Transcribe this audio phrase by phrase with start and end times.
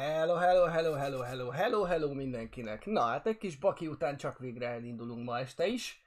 [0.00, 2.86] Hello, hello, hello, hello, hello, hello, hello mindenkinek.
[2.86, 6.02] Na hát egy kis baki után csak végre elindulunk ma este is.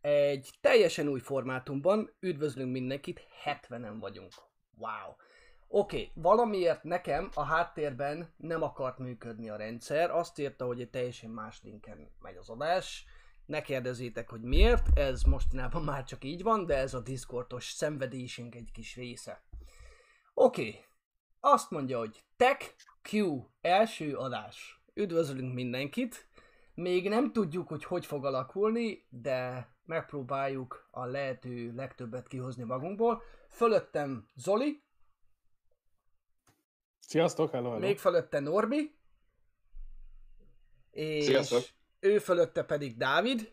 [0.00, 4.32] Egy teljesen új formátumban üdvözlünk mindenkit, 70-en vagyunk.
[4.76, 5.14] Wow.
[5.68, 10.90] Oké, okay, valamiért nekem a háttérben nem akart működni a rendszer, azt írta, hogy egy
[10.90, 13.04] teljesen más linken megy az adás.
[13.46, 18.54] Ne kérdezzétek, hogy miért, ez mostanában már csak így van, de ez a Discordos szenvedésünk
[18.54, 19.42] egy kis része.
[20.34, 20.84] Oké, okay.
[21.40, 22.74] azt mondja, hogy Tech
[23.12, 24.82] Q első adás.
[24.94, 26.28] Üdvözlünk mindenkit!
[26.74, 33.22] Még nem tudjuk, hogy hogy fog alakulni, de megpróbáljuk a lehető legtöbbet kihozni magunkból.
[33.48, 34.82] Fölöttem Zoli.
[36.98, 37.80] Sziasztok, hello, hello.
[37.80, 38.94] Még fölötte Norbi.
[40.90, 41.62] És Sziasztok.
[42.00, 43.52] ő fölötte pedig Dávid.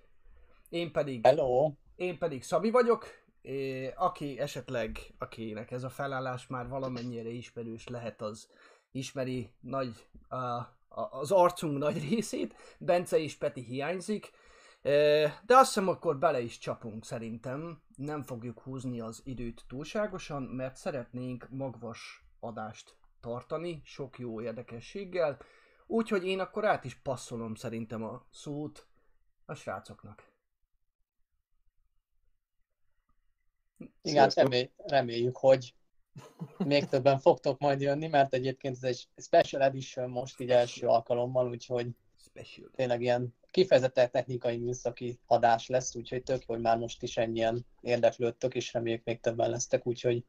[0.70, 1.74] Én pedig, Hello!
[1.96, 3.06] én pedig Szabi vagyok.
[3.42, 8.50] É, aki esetleg, akinek ez a felállás már valamennyire ismerős lehet, az
[8.92, 10.38] ismeri nagy, a,
[11.10, 14.32] az arcunk nagy részét, Bence és Peti hiányzik,
[15.46, 20.76] de azt hiszem akkor bele is csapunk szerintem, nem fogjuk húzni az időt túlságosan, mert
[20.76, 25.38] szeretnénk magvas adást tartani, sok jó érdekességgel,
[25.88, 28.88] úgyhogy én akkor át is passzolom szerintem a szót
[29.46, 30.30] a srácoknak.
[33.78, 34.44] Igen, Sziasztok.
[34.44, 35.76] remély, reméljük, hogy
[36.58, 41.50] még többen fogtok majd jönni, mert egyébként ez egy special edition most így első alkalommal,
[41.50, 41.88] úgyhogy
[42.18, 42.70] Special.
[42.76, 48.54] tényleg ilyen kifejezetten technikai műszaki adás lesz, úgyhogy tök hogy már most is ennyien érdeklődtök,
[48.56, 50.24] és reméljük még többen lesztek, úgyhogy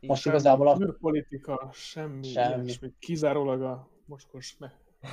[0.00, 0.96] most Így igazából a...
[1.00, 2.32] politika, semmi, Semmi.
[2.46, 2.64] semmi.
[2.64, 4.72] Ilyesmi, kizárólag a mocskos me.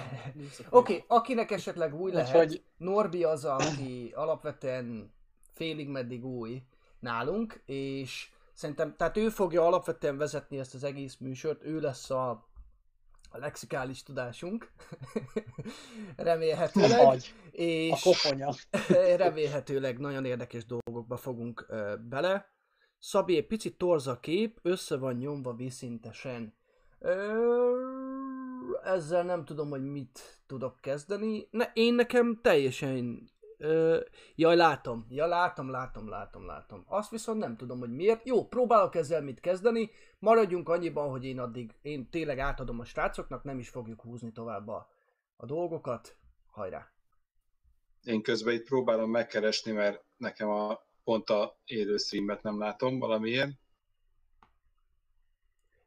[0.70, 5.14] Oké, okay, akinek esetleg új lehet, Úgyhogy- Norbi az, aki alapvetően
[5.54, 6.64] félig meddig új
[7.00, 12.30] nálunk, és szerintem, tehát ő fogja alapvetően vezetni ezt az egész műsort, ő lesz a,
[13.30, 14.72] a lexikális tudásunk,
[16.16, 18.54] remélhetőleg, Agy, a és koponya.
[19.26, 22.54] remélhetőleg nagyon érdekes dolgokba fogunk ö, bele.
[23.00, 26.56] Szabi, egy picit torz a kép, össze van nyomva viszintesen.
[27.00, 27.34] Ö,
[28.84, 31.48] ezzel nem tudom, hogy mit tudok kezdeni.
[31.52, 33.30] Ne, én nekem teljesen...
[33.58, 34.00] Ö,
[34.36, 35.06] jaj, látom.
[35.10, 36.84] Ja, látom, látom, látom, látom.
[36.88, 38.26] Azt viszont nem tudom, hogy miért.
[38.26, 39.92] Jó, próbálok ezzel mit kezdeni.
[40.20, 44.68] Maradjunk annyiban, hogy én addig, én tényleg átadom a srácoknak, nem is fogjuk húzni tovább
[44.68, 44.90] a,
[45.36, 46.16] a dolgokat.
[46.52, 46.90] Hajrá!
[48.04, 53.52] Én közben itt próbálom megkeresni, mert nekem a pont a élő streamet nem látom valamiért.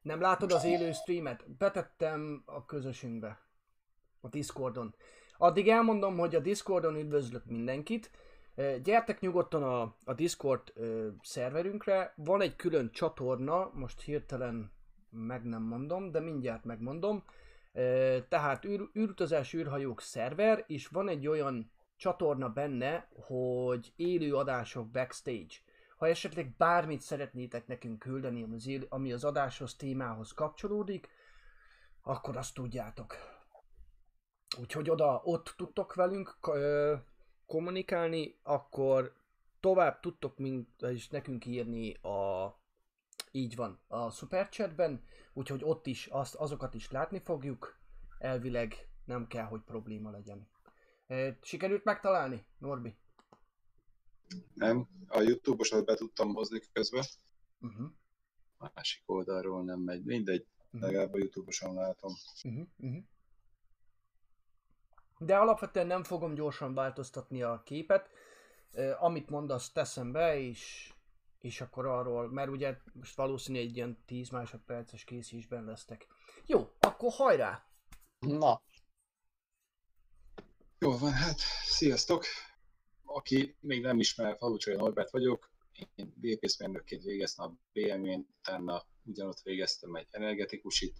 [0.02, 1.50] Nem látod az élő streamet?
[1.56, 3.40] Betettem a közösünkbe.
[4.20, 4.94] A Discordon.
[5.40, 8.10] Addig elmondom, hogy a Discordon üdvözlök mindenkit.
[8.82, 12.12] Gyertek nyugodtan a, a Discord ö, szerverünkre.
[12.16, 14.72] Van egy külön csatorna, most hirtelen
[15.10, 17.24] meg nem mondom, de mindjárt megmondom.
[17.72, 24.90] Ö, Tehát űr, űrutazás űrhajók szerver, és van egy olyan csatorna benne, hogy élő adások
[24.90, 25.54] backstage.
[25.96, 28.46] Ha esetleg bármit szeretnétek nekünk küldeni,
[28.88, 31.08] ami az adáshoz, témához kapcsolódik,
[32.02, 33.37] akkor azt tudjátok.
[34.60, 36.94] Úgyhogy oda, ott tudtok velünk ö,
[37.46, 39.16] kommunikálni, akkor
[39.60, 42.56] tovább tudtok mint, és nekünk írni a
[43.32, 45.02] így van, a superchatben,
[45.32, 47.78] úgyhogy ott is azt, azokat is látni fogjuk.
[48.18, 50.48] Elvileg nem kell, hogy probléma legyen.
[51.40, 52.96] Sikerült megtalálni, Norbi?
[54.54, 54.88] Nem?
[55.08, 57.04] A YouTube-osat be tudtam hozni közben.
[57.60, 57.90] Uh-huh.
[58.74, 60.04] Másik oldalról nem megy.
[60.04, 60.80] Mindegy, uh-huh.
[60.80, 62.12] legalább a YouTube-oson látom.
[62.42, 63.04] Uh-huh, uh-huh.
[65.18, 68.10] De alapvetően nem fogom gyorsan változtatni a képet.
[68.98, 70.92] Amit mondasz, teszem be, és,
[71.40, 76.06] és akkor arról, mert ugye most valószínű egy ilyen 10 másodperces készítésben lesztek.
[76.46, 77.62] Jó, akkor hajrá!
[78.18, 78.62] Na,
[80.80, 82.24] Jó van, hát sziasztok!
[83.04, 85.50] Aki még nem ismer, Falucsai Norbert vagyok.
[85.94, 90.96] Én gépészmérnökként végeztem a BM-én, utána ugyanott végeztem egy energetikusit.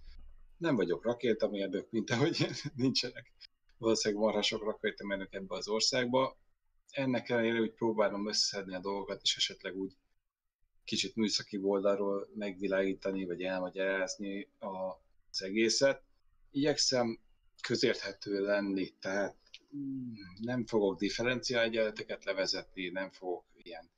[0.57, 3.33] Nem vagyok rakétamérnök, mint ahogy nincsenek
[3.79, 6.37] valószínűleg marha sok rakétamérnök ebbe az országba.
[6.91, 9.97] Ennek ellenére úgy próbálom összeszedni a dolgokat, és esetleg úgy
[10.85, 16.03] kicsit műszaki oldalról megvilágítani, vagy elmagyarázni az egészet.
[16.51, 17.19] Igyekszem
[17.63, 19.37] közérthető lenni, tehát
[19.77, 23.91] mm, nem fogok differenciál egyenleteket levezetni, nem fogok ilyen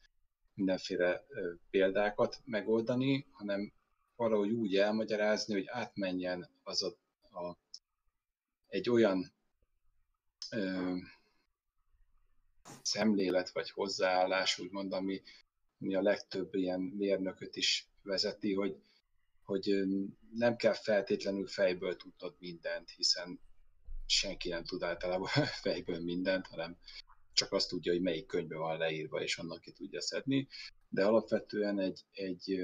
[0.54, 1.26] mindenféle
[1.70, 3.72] példákat megoldani, hanem
[4.16, 6.96] valahogy úgy elmagyarázni, hogy átmenjen az a,
[7.38, 7.56] a
[8.66, 9.32] egy olyan
[10.50, 10.96] ö,
[12.82, 15.22] szemlélet vagy hozzáállás, úgymond, ami,
[15.80, 18.76] ami a legtöbb ilyen mérnököt is vezeti, hogy,
[19.44, 19.84] hogy
[20.34, 23.40] nem kell feltétlenül fejből tudnod mindent, hiszen
[24.06, 25.28] senki nem tud általában
[25.62, 26.78] fejből mindent, hanem
[27.32, 30.48] csak azt tudja, hogy melyik könyvben van leírva, és annak ki tudja szedni.
[30.88, 32.60] De alapvetően egy, egy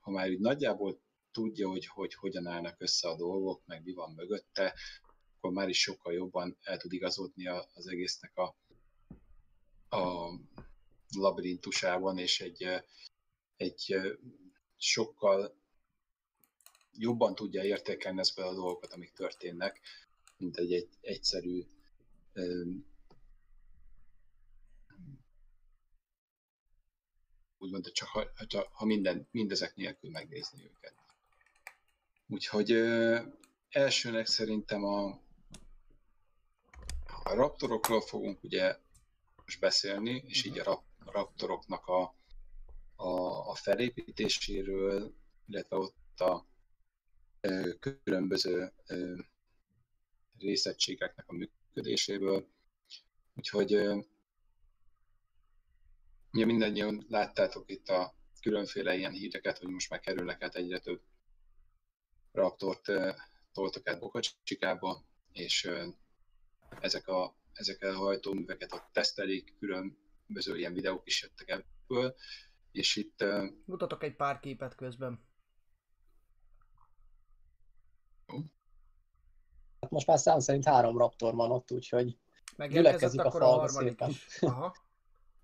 [0.00, 1.00] ha már úgy nagyjából
[1.32, 4.74] tudja, hogy, hogy hogyan állnak össze a dolgok, meg mi van mögötte,
[5.40, 8.56] akkor már is sokkal jobban el tud igazodni az egésznek a,
[9.96, 10.32] a
[11.16, 12.66] labirintusában, és egy,
[13.56, 13.96] egy
[14.76, 15.54] sokkal
[16.92, 19.80] jobban tudja értékelni ezeket a dolgokat, amik történnek,
[20.36, 21.66] mint egy, egy egyszerű
[27.58, 30.94] úgymond, csak ha, ha, ha minden, mindezek nélkül megnézni őket.
[32.26, 33.20] Úgyhogy ö,
[33.70, 35.28] elsőnek szerintem a,
[37.22, 38.76] a raptorokról fogunk ugye
[39.44, 42.14] most beszélni, és így a rap, raptoroknak a,
[42.96, 43.08] a,
[43.50, 45.14] a felépítéséről,
[45.46, 46.46] illetve ott a
[47.40, 49.18] ö, különböző ö,
[50.38, 52.48] részegységeknek a működéséből.
[53.34, 53.72] Úgyhogy
[56.32, 61.00] ugye mindannyian láttátok itt a különféle ilyen híreket, hogy most már kerülnek át egyre több
[62.32, 62.92] Raptort
[63.52, 65.70] toltak át Bokacsikába, és
[66.80, 72.14] ezek a, ezek a hajtóműveket ott tesztelik, különböző ilyen videók is jöttek ebből,
[72.72, 73.24] és itt...
[73.64, 75.28] Mutatok egy pár képet közben.
[79.80, 82.18] Hát most már szám szerint három Raptor van ott, úgyhogy
[82.68, 84.08] gyülekezik a falba szépen.
[84.08, 84.38] Is.
[84.40, 84.76] Aha.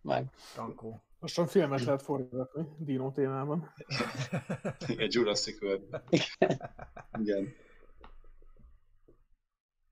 [0.01, 0.31] Meg.
[0.55, 1.01] Tankó.
[1.19, 3.73] Most filmet lehet forgatni Dino témában.
[4.87, 6.03] Igen, Jurassic World.
[7.19, 7.55] Igen.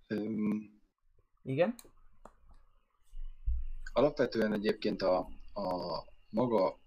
[0.08, 0.82] Um,
[1.44, 1.74] Igen?
[3.92, 5.18] Alapvetően egyébként a,
[5.54, 6.78] a maga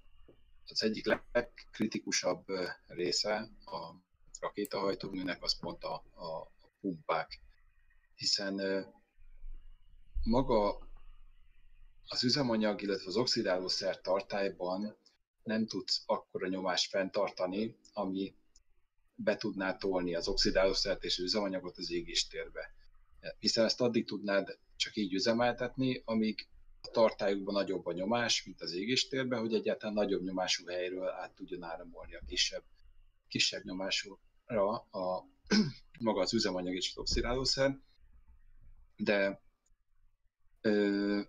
[0.68, 2.46] az egyik legkritikusabb
[2.88, 3.94] része a
[4.40, 6.52] rakétahajtóműnek az pont a, a,
[6.82, 7.42] pumpák.
[8.16, 8.86] Hiszen
[10.24, 10.88] maga
[12.08, 14.98] az üzemanyag, illetve az oxidálószer tartályban
[15.44, 18.36] nem tudsz akkora nyomást fenntartani, ami
[19.16, 22.77] be tudná tolni az oxidálószert és az üzemanyagot az égéstérbe.
[23.40, 26.48] Hiszen ezt addig tudnád csak így üzemeltetni, amíg
[26.82, 31.64] a tartályukban nagyobb a nyomás, mint az égéstérben, hogy egyáltalán nagyobb nyomású helyről át tudjon
[31.64, 32.64] áramolni a kisebb,
[33.28, 35.28] kisebb nyomásúra a,
[36.00, 37.62] maga az üzemanyag és az.
[38.96, 39.42] De
[40.62, 41.22] ö,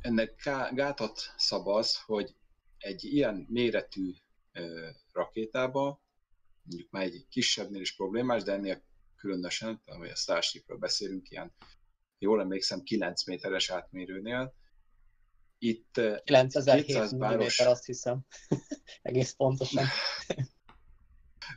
[0.00, 0.34] ennek
[0.74, 2.34] gátat szab az, hogy
[2.78, 4.14] egy ilyen méretű
[5.12, 6.00] rakétába,
[6.62, 8.82] mondjuk már egy kisebbnél is problémás, de ennél
[9.18, 11.52] különösen, amely a Starshipről beszélünk, ilyen
[12.18, 14.54] jól emlékszem, 9 méteres átmérőnél,
[15.58, 18.20] itt 9007 mm, azt hiszem,
[19.02, 19.84] egész pontosan.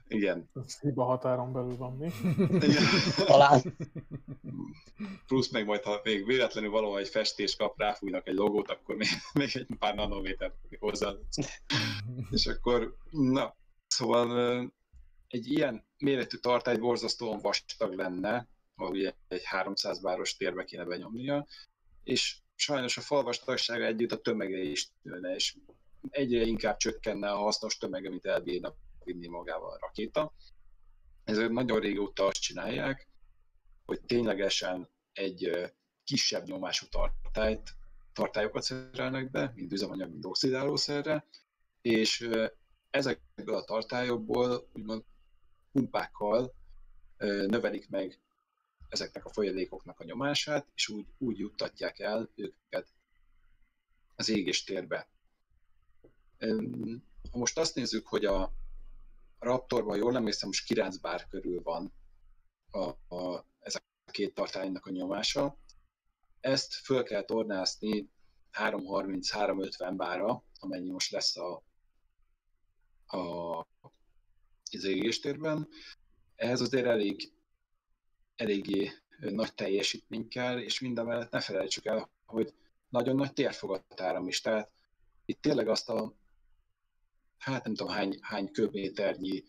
[0.07, 0.49] Igen.
[0.65, 2.11] Ez hiba határon belül van mi.
[3.25, 3.77] Talán.
[5.27, 9.07] Plusz meg majd, ha még véletlenül valahol egy festés kap, ráfújnak egy logót, akkor még,
[9.33, 11.11] még egy pár nanométert hozzá.
[12.29, 13.55] És akkor, na,
[13.87, 14.73] szóval
[15.31, 21.47] egy ilyen méretű tartály borzasztóan vastag lenne, ahol egy 300 báros térbe kéne benyomnia,
[22.03, 25.57] és sajnos a fal vastagsága együtt a tömege is nőne, és
[26.09, 28.73] egyre inkább csökkenne a hasznos tömege, amit elbírna
[29.03, 30.33] vinni magával a rakéta.
[31.23, 33.07] Ezért nagyon régóta azt csinálják,
[33.85, 35.71] hogy ténylegesen egy
[36.03, 37.75] kisebb nyomású tartályt,
[38.13, 41.27] tartályokat szerelnek be, mint üzemanyag, mint oxidálószerre,
[41.81, 42.29] és
[42.89, 45.03] ezekből a tartályokból úgymond
[45.71, 46.53] pumpákkal
[47.47, 48.19] növelik meg
[48.89, 52.87] ezeknek a folyadékoknak a nyomását, és úgy, úgy juttatják el őket
[54.15, 55.07] az égéstérbe.
[57.31, 58.53] Ha most azt nézzük, hogy a,
[59.41, 61.93] Raptorban, jól emlékszem, most 9 bár körül van
[62.71, 65.57] a, a, ez a két tartálynak a nyomása.
[66.39, 68.09] Ezt föl kell tornászni
[68.53, 71.63] 330-350 bára, amennyi most lesz a,
[73.05, 73.59] a,
[74.75, 75.67] az égéstérben.
[76.35, 77.31] Ehhez azért elég,
[78.35, 82.53] eléggé nagy teljesítmény kell, és minden mellett ne felejtsük el, hogy
[82.89, 84.41] nagyon nagy térfogatáram is.
[84.41, 84.71] Tehát
[85.25, 86.15] itt tényleg azt a
[87.37, 89.43] hát nem tudom hány, hány köbméternyi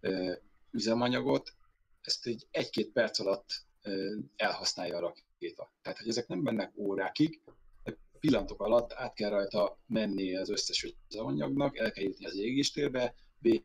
[0.00, 0.32] ö,
[0.70, 1.54] üzemanyagot,
[2.00, 5.72] ezt egy egy-két perc alatt ö, elhasználja a rakéta.
[5.82, 7.40] Tehát, hogy ezek nem mennek órákig,
[7.82, 13.14] de pillanatok alatt át kell rajta menni az összes üzemanyagnak, el kell jutni az égéstérbe,
[13.38, 13.64] vég,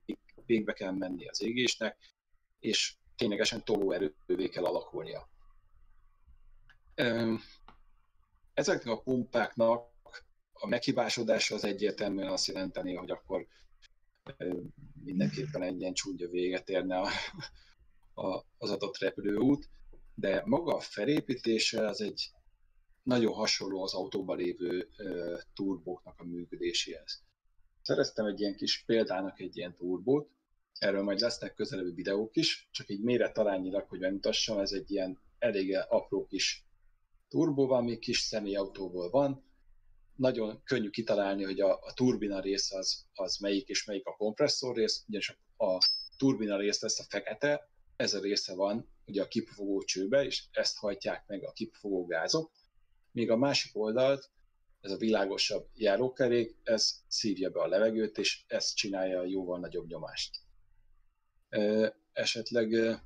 [0.50, 1.98] végbe kell menni az égésnek,
[2.60, 5.30] és ténylegesen tolóerővé kell alakulnia.
[8.54, 9.88] Ezeknek a pumpáknak
[10.54, 13.48] a meghibásodása az egyértelműen azt jelenteni, hogy akkor
[15.04, 17.10] mindenképpen egy ilyen csúnya véget érne a,
[18.14, 19.70] a, az adott repülőút,
[20.16, 22.32] de maga a felépítése az egy
[23.04, 24.90] nagyon hasonló az autóban lévő
[25.54, 27.24] turbóknak a működéséhez.
[27.82, 30.30] Szereztem egy ilyen kis példának egy ilyen turbót,
[30.80, 35.78] erről majd lesznek közelebbi videók is, csak így méretarányilag, hogy bemutassam, ez egy ilyen elég
[35.90, 36.66] apró kis
[37.28, 39.44] turbó van, még kis személyautóból van,
[40.16, 44.76] nagyon könnyű kitalálni, hogy a, a turbina rész az, az melyik és melyik a kompresszor
[44.76, 45.80] rész, ugyanis a, a
[46.18, 50.78] turbina rész lesz a fekete, ez a része van ugye a kipufogó csőbe, és ezt
[50.78, 52.52] hajtják meg a kipufogó gázok,
[53.12, 54.30] míg a másik oldalt,
[54.82, 59.88] ez a világosabb járókerék, ez szívja be a levegőt, és ez csinálja a jóval nagyobb
[59.88, 60.38] nyomást.
[62.14, 63.00] Esetleg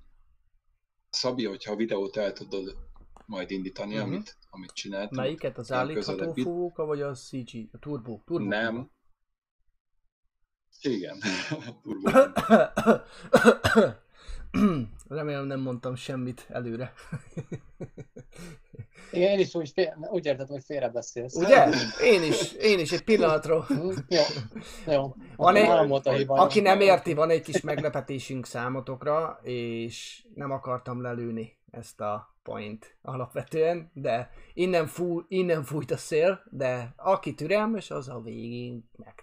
[1.10, 2.78] Szabi, hogyha a videót el tudod
[3.26, 4.08] majd indítani, uh-huh.
[4.08, 5.24] amit, amit csináltam.
[5.24, 5.58] Melyiket?
[5.58, 7.70] Az állítható fúvóka, vagy a CG?
[7.72, 8.20] A turbo?
[8.26, 8.92] turbo Nem.
[10.82, 11.18] Igen.
[11.84, 12.10] turbo.
[15.08, 16.94] Remélem nem mondtam semmit előre.
[19.12, 21.36] Igen, én is úgy, fél, úgy érted, hogy félrebeszélsz.
[21.36, 21.68] Ugye?
[22.04, 23.66] Én is, én is egy pillanatról.
[24.08, 24.22] jó,
[24.86, 25.16] jó.
[25.36, 25.70] Van egy,
[26.28, 32.36] a aki nem érti, van egy kis meglepetésünk számotokra, és nem akartam lelőni ezt a
[32.44, 38.90] point alapvetően, de innen, fú, innen fújt a szél, de aki türelmes, az a végén
[38.96, 39.23] meg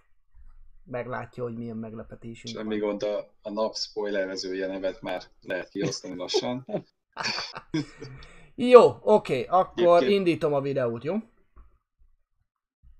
[0.90, 2.88] meglátja, hogy milyen meglepetésünk Semmi van.
[2.88, 6.66] gond, a, a nap spoilerezője nevet már lehet kiosztani lassan.
[8.54, 10.18] jó, oké, okay, akkor Egyébként...
[10.18, 11.16] indítom a videót, jó?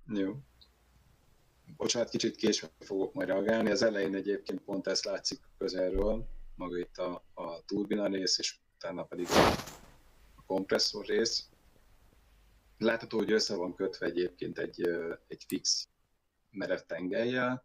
[0.06, 0.36] Jó.
[1.76, 3.70] Bocsánat, kicsit késve fogok majd reagálni.
[3.70, 9.02] Az elején egyébként pont ezt látszik közelről, maga itt a, a turbina rész, és utána
[9.02, 9.26] pedig
[10.34, 11.48] a kompresszor rész.
[12.78, 14.88] Látható, hogy össze van kötve egyébként egy,
[15.28, 15.88] egy fix
[16.50, 17.64] merev tengelyel,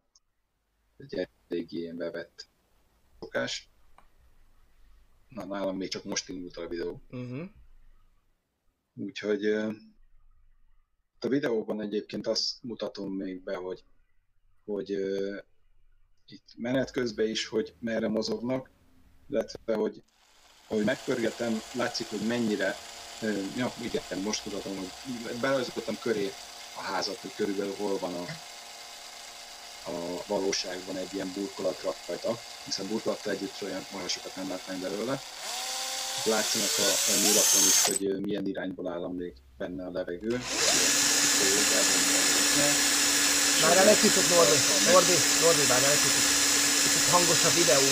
[0.97, 2.49] egy eléggé ilyen bevett
[3.19, 3.69] szokás.
[5.27, 7.01] Na, nálam még csak most indult a videó.
[7.09, 7.49] Uh-huh.
[8.93, 9.45] Úgyhogy
[11.19, 13.83] a videóban egyébként azt mutatom még be, hogy,
[14.65, 14.89] hogy
[16.27, 18.69] itt menet közben is, hogy merre mozognak,
[19.29, 20.03] illetve hogy
[20.67, 22.75] ahogy megpörgetem, látszik, hogy mennyire,
[23.57, 26.29] ja, igen, most mutatom, hogy berajzoltam köré
[26.77, 28.25] a házat, hogy körülbelül hol van a,
[29.85, 35.21] a valóságban egy ilyen burkolat rajta, hiszen burkolattal együtt olyan sokat nem látnánk belőle.
[36.25, 40.41] Látszanak a, a nyílakon is, hogy milyen irányból áll még benne a levegő.
[43.61, 44.57] Már el egy kicsit, Norbi,
[44.91, 46.25] Norbi, Norbi, már el egy kicsit,
[46.83, 47.87] kicsit hangos a videó.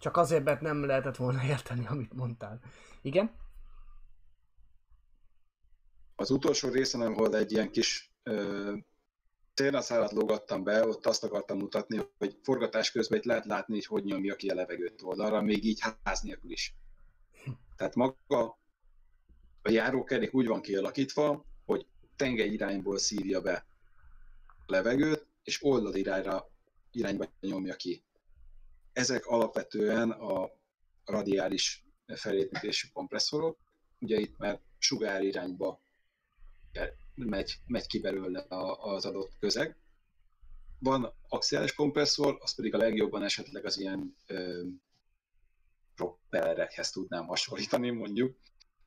[0.00, 2.60] Csak azért, mert nem lehetett volna érteni, amit mondtál.
[3.02, 3.30] Igen?
[6.20, 8.12] Az utolsó részen, ahol egy ilyen kis
[9.54, 14.04] célnaszálat lógattam be, ott azt akartam mutatni, hogy forgatás közben itt lehet látni, hogy hogy
[14.04, 16.74] nyomja ki a levegőt oldalra, még így ház nélkül is.
[17.76, 18.58] Tehát maga
[19.62, 23.66] a járókerék úgy van kialakítva, hogy tengely irányból szívja be
[24.46, 26.50] a levegőt, és oldalirányra
[26.90, 28.02] irányba nyomja ki.
[28.92, 30.50] Ezek alapvetően a
[31.04, 33.58] radiális felépítésű kompresszorok,
[33.98, 35.86] ugye itt már sugár irányba
[37.14, 38.46] megy, megy ki belőle
[38.78, 39.76] az adott közeg.
[40.78, 44.62] Van axiális kompresszor, az pedig a legjobban esetleg az ilyen ö,
[45.94, 48.36] propellerekhez tudnám hasonlítani mondjuk,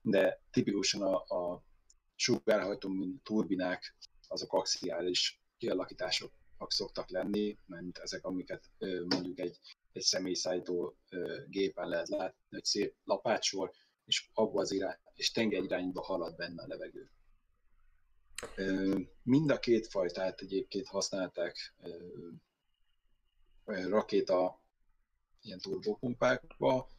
[0.02, 1.64] de tipikusan a, a
[2.16, 2.90] sugárhajtó
[3.24, 3.96] turbinák,
[4.28, 6.32] azok axiális kialakítások
[6.68, 9.60] szoktak lenni, mert ezek, amiket ö, mondjuk egy,
[9.92, 13.72] egy személyszállító ö, gépen lehet látni, egy szép lapácsor,
[14.06, 17.12] és abba az irány, és tengely irányba halad benne a levegő.
[19.24, 21.76] Mind a két fajtát egyébként használták
[23.66, 24.62] rakéta
[25.42, 26.90] ilyen turbopumpákba.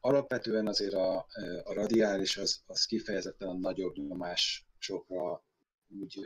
[0.00, 1.26] Alapvetően azért a,
[1.64, 5.42] a radiális az, az kifejezetten a nagyobb nyomásokra
[5.88, 6.20] úgy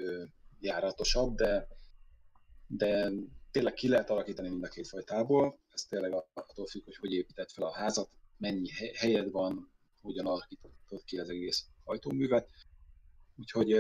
[0.61, 1.69] járatosabb, de,
[2.67, 3.11] de
[3.51, 5.59] tényleg ki lehet alakítani mind a két fajtából.
[5.73, 11.05] Ez tényleg attól függ, hogy hogy épített fel a házat, mennyi helyed van, hogyan alakítottad
[11.05, 12.49] ki az egész hajtóművet.
[13.43, 13.73] Úgyhogy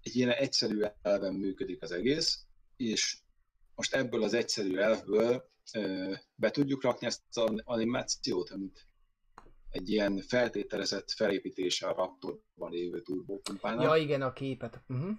[0.00, 2.44] egy ilyen egyszerű elven működik az egész,
[2.76, 3.18] és
[3.74, 5.50] most ebből az egyszerű elvből
[6.34, 8.86] be tudjuk rakni ezt az animációt, amit
[9.70, 13.82] egy ilyen feltételezett felépítése a Raptorban lévő turbópumpának.
[13.82, 14.82] Ja, igen, a képet.
[14.88, 15.14] Uh-huh.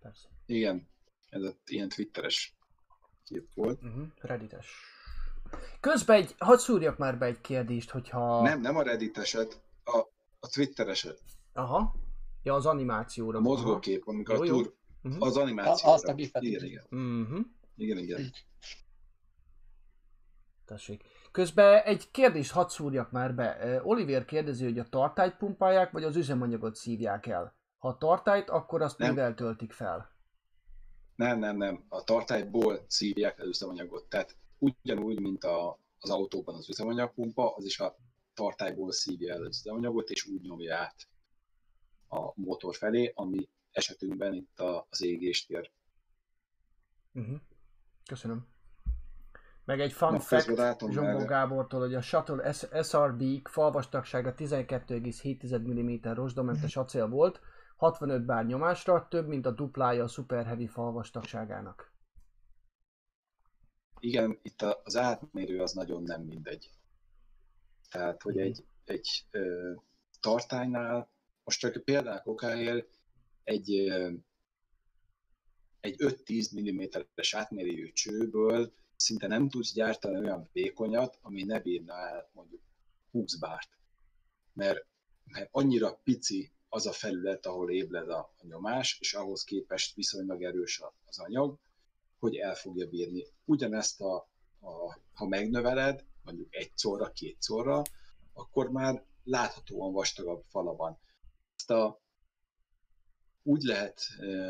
[0.00, 0.28] Persze.
[0.46, 0.88] Igen,
[1.28, 2.56] ez egy ilyen twitteres
[3.24, 3.82] kép volt.
[3.82, 4.06] Uh-huh.
[4.18, 4.66] Reddites.
[5.80, 8.42] Közben egy, hadd szúrjak már be egy kérdést, hogyha...
[8.42, 9.98] Nem, nem a redditeset, a,
[10.40, 11.06] a Twitteres,
[11.52, 12.02] Aha.
[12.44, 13.38] Ja, az animációra.
[13.38, 14.62] a mozgókép, amikor Jó, a jó.
[14.62, 15.22] tur, Mhm.
[15.22, 15.94] az animációra.
[15.94, 16.42] azt a gifet.
[16.42, 16.84] Igen, igen.
[16.90, 17.40] Mhm.
[17.76, 18.30] Igen, igen.
[20.64, 21.02] Tessék.
[21.32, 23.58] Közben egy kérdést hadd szúrjak már be.
[23.60, 27.54] Ö, Oliver kérdezi, hogy a tartályt pumpálják, vagy az üzemanyagot szívják el.
[27.78, 29.08] Ha a tartályt, akkor azt Nem.
[29.08, 30.10] mivel töltik fel?
[31.16, 31.84] Nem, nem, nem.
[31.88, 34.04] A tartályból szívják az üzemanyagot.
[34.08, 37.96] Tehát ugyanúgy, mint a, az autóban az üzemanyagpumpa, az is a
[38.34, 41.08] tartályból szívja el az üzemanyagot, és úgy nyomja át
[42.14, 45.70] a motor felé, ami esetünkben itt a, az égést ér.
[47.12, 47.40] Uh-huh.
[48.06, 48.46] Köszönöm.
[49.64, 51.24] Meg egy fun fact Zsombó.
[51.24, 52.52] Gábortól, hogy a Shuttle
[52.82, 57.40] SRB falvastagsága 12,7 mm rozsdamentes acél volt,
[57.76, 61.92] 65 bár nyomásra, több mint a duplája a Super Heavy falvastagságának.
[63.98, 66.70] Igen, itt az átmérő az nagyon nem mindegy.
[67.90, 69.72] Tehát, hogy egy, egy ö,
[70.20, 71.08] tartálynál,
[71.44, 72.88] most csak példák okáért,
[73.44, 73.72] egy,
[75.80, 82.30] egy 5-10 mm-es átmérőjű csőből szinte nem tudsz gyártani olyan vékonyat, ami ne bírna el
[82.32, 82.60] mondjuk
[83.10, 83.68] 20 bárt.
[84.52, 84.86] Mert,
[85.24, 90.42] mert annyira pici az a felület, ahol ébred a, a nyomás, és ahhoz képest viszonylag
[90.42, 91.58] erős a- az anyag,
[92.18, 93.26] hogy el fogja bírni.
[93.44, 94.14] Ugyanezt, a,
[94.60, 97.82] a, ha megnöveled, mondjuk egy szorra, két szorra,
[98.32, 100.98] akkor már láthatóan vastagabb fala van.
[101.66, 102.02] Ezt a,
[103.42, 104.00] úgy lehet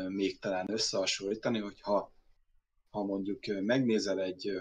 [0.07, 2.13] még talán összehasonlítani, hogyha
[2.89, 4.51] ha mondjuk megnézel egy,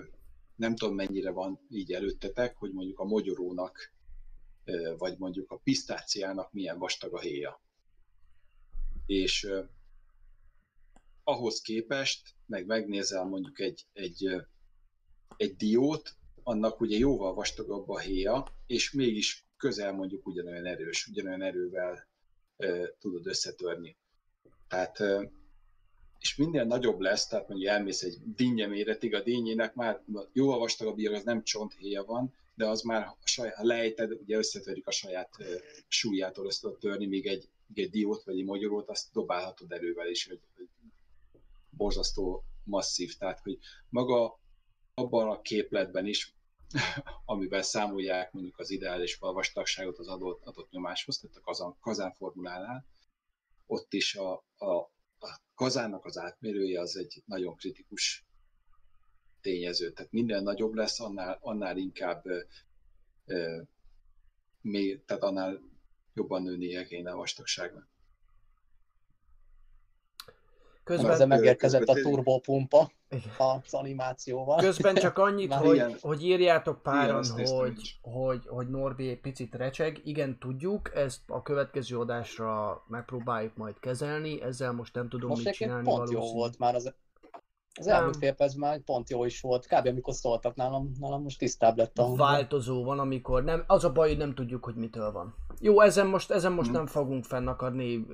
[0.56, 3.92] nem tudom mennyire van így előttetek, hogy mondjuk a mogyorónak,
[4.98, 7.62] vagy mondjuk a pisztáciának milyen vastag a héja.
[9.06, 9.48] És
[11.24, 14.28] ahhoz képest, meg megnézel mondjuk egy, egy,
[15.36, 21.42] egy diót, annak ugye jóval vastagabb a héja, és mégis közel mondjuk ugyanolyan erős, ugyanolyan
[21.42, 22.12] erővel
[22.98, 23.96] tudod összetörni.
[24.68, 25.02] Tehát,
[26.18, 30.98] és minél nagyobb lesz, tehát mondjuk elmész egy dinnye méretig, a dinnyének már jóval vastagabb
[30.98, 35.30] az nem csonthéja van, de az már a saját, ha lejted, ugye összetörik a saját
[35.88, 40.08] súlyától össze tudod törni, még egy, még egy diót vagy egy magyarót, azt dobálhatod erővel
[40.08, 40.68] is, hogy, hogy
[41.70, 44.38] borzasztó masszív, tehát hogy maga
[44.94, 46.33] abban a képletben is,
[47.24, 52.86] amivel számolják mondjuk az ideális falvastagságot az adott, adott nyomáshoz, tehát a kazán, kazánformulánál,
[53.66, 54.74] ott is a, a,
[55.18, 58.24] a kazánnak az átmérője az egy nagyon kritikus
[59.40, 59.92] tényező.
[59.92, 62.24] Tehát minden nagyobb lesz, annál, annál inkább
[63.24, 63.62] ö,
[64.60, 65.60] még, tehát annál
[66.14, 67.88] jobban nőnie kéne a vastagságnak.
[70.84, 72.90] Közben, Ezzel megérkezett a közben- turbopumpa
[73.38, 74.58] az animációval.
[74.58, 77.98] Közben csak annyit, hogy, ilyen- hogy írjátok páran, hogy, is.
[78.02, 80.00] hogy, hogy Norbi egy picit recseg.
[80.04, 85.54] Igen, tudjuk, ezt a következő adásra megpróbáljuk majd kezelni, ezzel most nem tudom Most mit
[85.54, 86.38] csinálni pont jó valószínű.
[86.38, 86.94] volt már az,
[87.78, 89.66] az elmúlt fél percben már pont jó is volt.
[89.66, 89.86] Kb.
[89.86, 92.14] amikor szóltak nálam, nálam most tisztább lett a.
[92.14, 95.34] Változó van, amikor nem, az a baj, hogy nem tudjuk, hogy mitől van.
[95.60, 96.76] Jó, ezen most, ezen most Mhm.
[96.76, 98.06] nem fogunk fennakadni.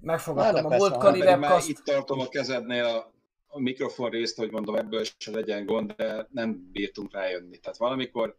[0.00, 1.68] Megfogadtam a már Webcast.
[1.68, 3.12] itt tartom a kezednél a,
[3.46, 7.58] a mikrofon részt, hogy mondom, ebből se legyen gond, de nem bírtunk rájönni.
[7.58, 8.36] Tehát valamikor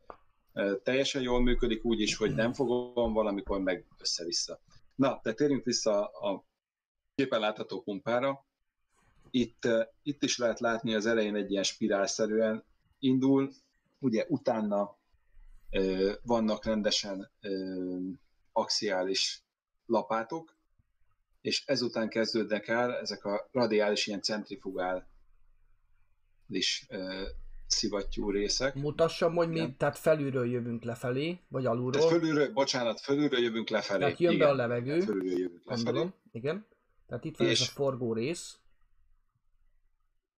[0.84, 4.60] teljesen jól működik úgy is, hogy nem fogom, valamikor meg össze-vissza.
[4.96, 6.46] Na, de térjünk vissza a
[7.16, 8.46] képen látható pumpára.
[9.32, 9.68] Itt,
[10.04, 12.64] itt is lehet látni az elején egy ilyen spirálszerűen
[13.00, 13.52] indul,
[14.00, 14.98] ugye utána
[16.24, 17.32] vannak rendesen
[18.52, 19.44] axiális
[19.86, 20.53] lapátok,
[21.44, 25.06] és ezután kezdődnek el ezek a radiális, ilyen centrifugális
[26.90, 27.22] uh,
[27.68, 28.76] szivattyú részek.
[28.76, 32.10] Mutassam, hogy mi, tehát felülről jövünk lefelé, vagy Tehát alulról.
[32.10, 34.00] fölülről, bocsánat, fölülről jövünk lefelé.
[34.00, 35.00] Tehát jön be Igen, a levegő.
[35.00, 35.84] Fölülről jövünk lefelé.
[35.84, 36.68] Gondolom, igen.
[37.08, 38.58] Tehát itt van ez És- a forgó rész.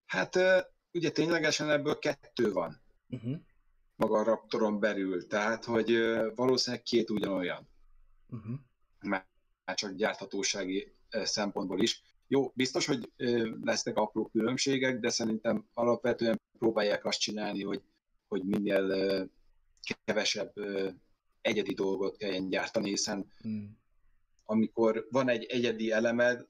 [0.05, 0.59] Hát ö,
[0.91, 3.35] ugye ténylegesen ebből kettő van Uh-huh.
[3.95, 7.67] maga a Raptoron belül, tehát hogy ö, valószínűleg két ugyanolyan,
[8.29, 8.55] Uh-huh.
[9.65, 12.01] Már csak gyárthatósági szempontból is.
[12.27, 13.11] Jó, biztos, hogy
[13.61, 17.81] lesznek apró különbségek, de szerintem alapvetően próbálják azt csinálni, hogy,
[18.27, 19.29] hogy minél
[20.05, 20.53] kevesebb
[21.41, 23.65] egyedi dolgot kelljen gyártani, hiszen Mm.
[24.45, 26.45] amikor van egy egyedi elemed,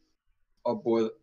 [0.62, 1.22] abból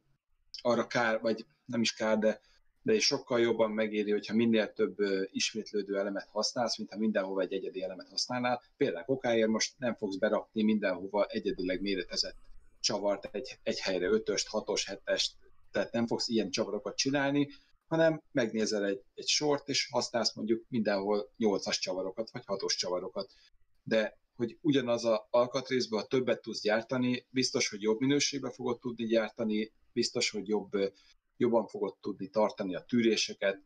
[0.63, 2.41] arra kár, vagy nem is kár, de,
[2.83, 4.97] de is sokkal jobban megéri, hogyha minél több
[5.31, 8.63] ismétlődő elemet használsz, mint ha mindenhova egy egyedi elemet használnál.
[8.77, 12.37] Például kokáért most nem fogsz berakni mindenhova egyedileg méretezett
[12.81, 15.33] csavart egy, egy helyre, ötöst, hatos, hetest,
[15.71, 17.49] tehát nem fogsz ilyen csavarokat csinálni,
[17.87, 23.33] hanem megnézel egy, egy sort, és használsz mondjuk mindenhol nyolcas csavarokat, vagy hatos csavarokat.
[23.83, 29.05] De hogy ugyanaz a alkatrészben, ha többet tudsz gyártani, biztos, hogy jobb minőségben fogod tudni
[29.05, 30.71] gyártani, biztos, hogy jobb,
[31.43, 33.63] jobban fogod tudni tartani a tűréseket,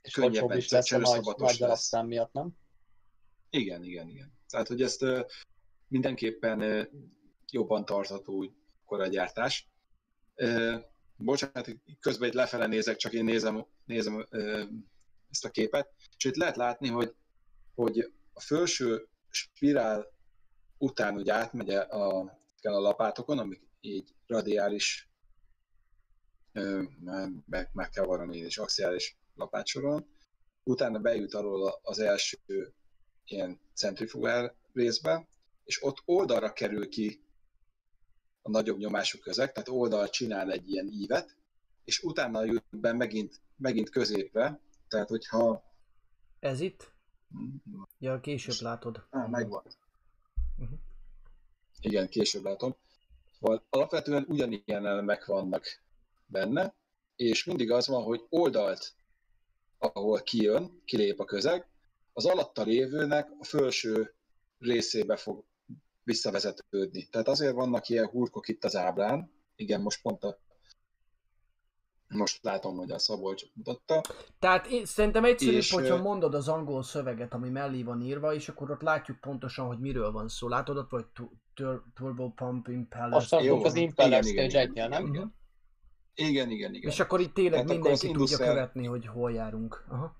[0.00, 1.58] És könnyebben is lesz a nagy, csereszabatos nagy lesz.
[1.58, 2.56] darabszám miatt, nem?
[3.50, 4.32] Igen, igen, igen.
[4.48, 5.04] Tehát, hogy ezt
[5.88, 6.88] mindenképpen
[7.50, 9.68] jobban tartható akkor a gyártás.
[11.16, 14.28] Bocsánat, közben itt lefele nézek, csak én nézem, nézem
[15.30, 17.14] ezt a képet, és itt lehet látni, hogy,
[17.74, 20.12] hogy a felső spirál
[20.78, 22.18] után úgy átmegy a,
[22.62, 25.13] a lapátokon, amik így radiális,
[26.54, 26.82] ö,
[27.46, 30.06] meg, meg kell varani, és axiális lapátsoron,
[30.62, 32.38] utána bejut alól az első
[33.24, 35.26] ilyen centrifugál részbe,
[35.64, 37.20] és ott oldalra kerül ki
[38.42, 41.36] a nagyobb nyomású közeg, tehát oldal csinál egy ilyen ívet,
[41.84, 45.62] és utána jut be megint, megint középre, tehát hogyha...
[46.40, 46.92] Ez itt?
[47.98, 49.06] Ja, később látod.
[49.10, 49.62] Á, megvan.
[50.56, 50.72] Mhm.
[51.80, 52.76] Igen, később látom.
[53.38, 55.83] Szóval alapvetően ugyanilyen elemek vannak
[56.26, 56.74] benne,
[57.16, 58.94] és mindig az van, hogy oldalt,
[59.78, 61.68] ahol kijön, kilép a közeg,
[62.12, 64.14] az alatta lévőnek a felső
[64.58, 65.44] részébe fog
[66.02, 67.04] visszavezetődni.
[67.04, 69.32] Tehát azért vannak ilyen hurkok itt az ábrán.
[69.56, 70.38] Igen, most pont a
[72.08, 74.00] most látom, hogy a Szabolcs mutatta.
[74.38, 78.48] Tehát én, szerintem egyszerűbb, És, hogyha mondod az angol szöveget, ami mellé van írva, és
[78.48, 80.48] akkor ott látjuk pontosan, hogy miről van szó.
[80.48, 83.10] Látod ott, vagy tu- tur- Turbo Pump Impeller.
[83.10, 84.92] Most tartunk az Impeller igen, igen, Stage igen.
[84.92, 85.10] 1 nem?
[85.10, 85.22] Mhm.
[86.14, 86.90] Igen, igen, igen.
[86.90, 89.84] És akkor itt tényleg Hát mindenki tudja Indusel- követni, hogy hol járunk.
[89.88, 90.16] Aha.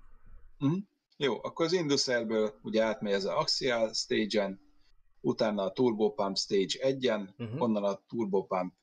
[0.57, 0.77] Mhm.
[1.17, 4.59] Jó, akkor az Induserből ugye átmegy ez a Axial Stage-en,
[5.21, 7.61] utána a Turbo Pump Stage 1-en, Mhm.
[7.61, 8.73] onnan a Turbo Pump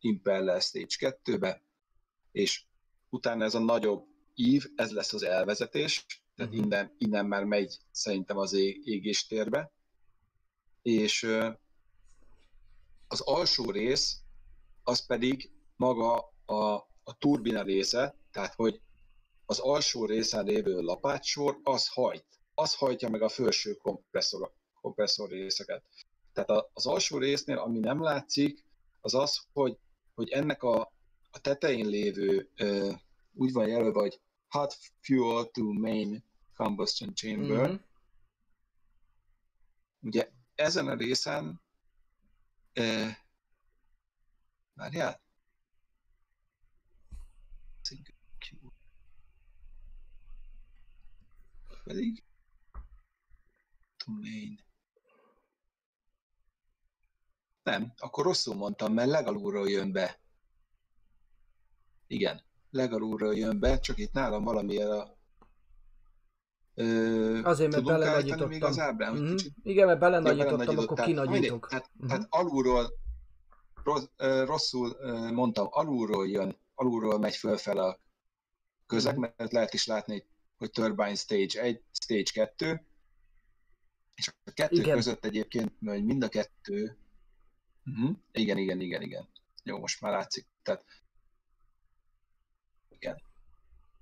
[0.00, 1.62] Impeller Stage 2-be,
[2.32, 2.64] és
[3.10, 6.62] utána ez a nagyobb ív, ez lesz az elvezetés, tehát Mhm.
[6.62, 9.72] innen, innen már megy szerintem az ég, égéstérbe,
[10.82, 11.28] és
[13.08, 14.20] az alsó rész,
[14.82, 16.72] az pedig maga a,
[17.04, 18.80] a turbina része, tehát hogy
[19.46, 22.26] az alsó részen lévő lapátsor, az hajt.
[22.54, 25.84] Az hajtja meg a felső kompresszor, kompresszor részeket.
[26.32, 28.64] Tehát az alsó résznél, ami nem látszik,
[29.00, 29.78] az az, hogy,
[30.14, 30.92] hogy ennek a,
[31.30, 32.92] a tetején lévő, ö,
[33.34, 37.80] úgy van jelölve, hogy hot fuel to main combustion chamber, Mhm.
[40.00, 41.60] ugye ezen a részen,
[42.72, 43.06] ö,
[44.74, 45.20] várjál,
[47.82, 48.72] Single fuel.
[51.86, 52.24] Pedig
[53.96, 54.58] to main.
[57.62, 60.20] Nem, akkor rosszul mondtam, mert legalulról jön be.
[62.06, 65.16] Igen, legalulról jön be, csak itt nálam valamiért a...
[66.74, 68.48] Ö, Azért, mert belenagyítottam.
[68.48, 69.34] még az ábrán, hogy Mhm.
[69.36, 71.06] kicsit Igen, mert belenagyítottam, akkor belenagyítottál.
[71.06, 71.68] Mindegy, kinagyítok.
[71.68, 72.06] Tehát, Mhm.
[72.06, 72.92] tehát alulról,
[73.84, 74.06] rossz,
[74.46, 74.96] rosszul
[75.32, 78.00] mondtam, alulról jön, alulról megy fölfele a
[78.86, 79.26] közeg, Mhm.
[79.36, 80.26] mert lehet is látni, hogy
[80.58, 82.86] Turbine Stage 1, Stage 2,
[84.14, 84.96] és a kettő Igen.
[84.96, 86.98] között egyébként, hogy mind a kettő,
[87.84, 88.16] uh-huh.
[88.32, 89.28] igen, igen, igen, igen.
[89.62, 90.46] Jó, most már látszik.
[90.62, 90.84] Tehát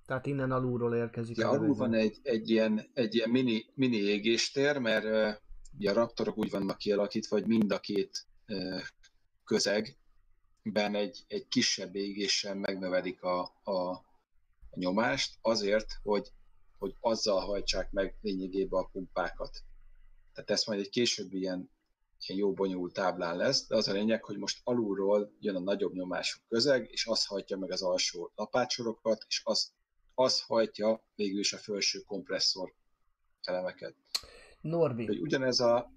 [0.07, 1.37] Tehát innen alulról érkezik.
[1.37, 5.41] ugye a alul van egy, egy ilyen, egy ilyen mini, mini égéstér, mert
[5.79, 8.27] ugye a raptorok úgy vannak kialakítva, hogy mind a két
[9.45, 14.05] közegben egy, egy kisebb égéssel megnövelik a, a, a
[14.75, 16.33] nyomást, azért, hogy,
[16.85, 19.59] hogy azzal hajtsák meg lényegében a pumpákat.
[20.33, 21.71] Tehát ez majd egy későbbi ilyen,
[22.19, 25.93] ilyen jó bonyolult táblán lesz, de az a lényeg, hogy most alulról jön a nagyobb
[25.93, 29.73] nyomású közeg, és az hajtja meg az alsó lapátsorokat, és az,
[30.15, 32.75] az hajtja végül is a felső kompresszor
[33.41, 33.95] elemeket.
[34.61, 35.93] Norbi, Hogy ugyanez a...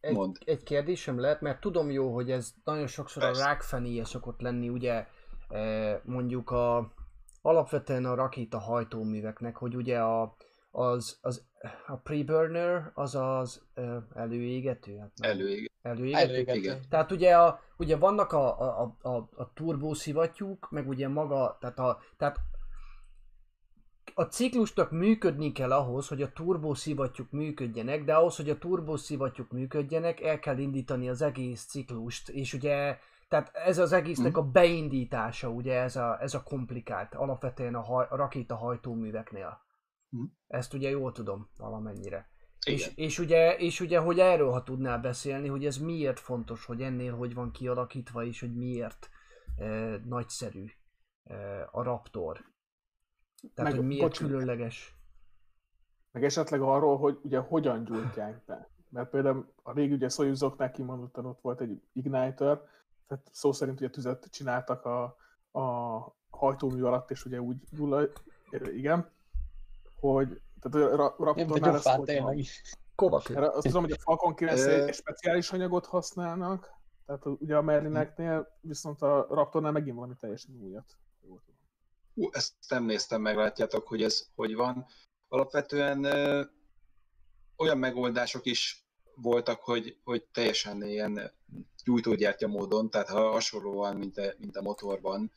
[0.00, 0.34] egy, Mondd.
[0.44, 3.42] egy kérdésem lehet, mert tudom jó, hogy ez nagyon sokszor Persze.
[3.42, 5.06] a rákfenéje szokott lenni, ugye
[5.48, 6.94] eh, mondjuk a
[7.42, 10.36] alapvetően a rakéta hajtóműveknek, hogy ugye a,
[10.70, 11.44] az, az
[11.86, 13.62] a preburner, az az
[14.14, 14.96] előégető?
[14.98, 15.30] Hát nem.
[15.30, 15.72] Előégető.
[15.82, 16.58] Előégető.
[16.58, 16.80] Igen.
[16.88, 21.78] Tehát ugye, a, ugye vannak a, a, a, a, a turbószivattyúk, meg ugye maga, tehát
[21.78, 22.38] a, tehát
[24.14, 30.20] a ciklusnak működni kell ahhoz, hogy a turbószivattyúk működjenek, de ahhoz, hogy a turbószivattyúk működjenek,
[30.20, 32.98] el kell indítani az egész ciklust, és ugye,
[33.32, 38.06] tehát ez az egésznek a beindítása, ugye ez a, ez a komplikált, alapvetően a, haj,
[38.10, 39.60] a rakéta hajtóműveknél.
[40.08, 40.24] Mhm.
[40.46, 42.30] Ezt ugye jól tudom valamennyire.
[42.66, 42.78] Igen.
[42.78, 46.82] És, és, ugye, és ugye, hogy erről, ha tudnál beszélni, hogy ez miért fontos, hogy
[46.82, 49.10] ennél hogy van kialakítva, és hogy miért
[49.56, 49.66] e,
[50.04, 50.64] nagyszerű
[51.24, 52.44] e, a Raptor.
[53.54, 54.96] Tehát, Meg, hogy miért bocs, különleges.
[56.10, 58.68] Meg esetleg arról, hogy ugye hogyan gyújtják be.
[58.88, 62.70] Mert például a régi ugye Soyuzoknál kimondottan ott volt egy igniter,
[63.06, 65.02] tehát szó szerint ugye tüzet csináltak a,
[65.60, 68.10] a hajtómű alatt, és ugye úgy gyullaj,
[68.50, 69.10] igen,
[70.00, 72.44] hogy tehát a Raptornál ez volt tényleg.
[72.94, 73.34] Kovaki.
[73.34, 76.70] Azt tudom, hogy a Falcon 9 egy speciális anyagot használnak,
[77.06, 80.96] tehát ugye a Merlineknél, viszont a Raptornál megint valami teljesen újat.
[82.14, 84.86] Hú, ezt nem néztem meg, látjátok, hogy ez hogy van.
[85.28, 86.42] Alapvetően ö,
[87.56, 88.81] olyan megoldások is
[89.14, 91.32] voltak, hogy, hogy teljesen ilyen
[91.84, 95.32] gyújtógyártya módon, tehát ha hasonlóan, mint a, mint a motorban,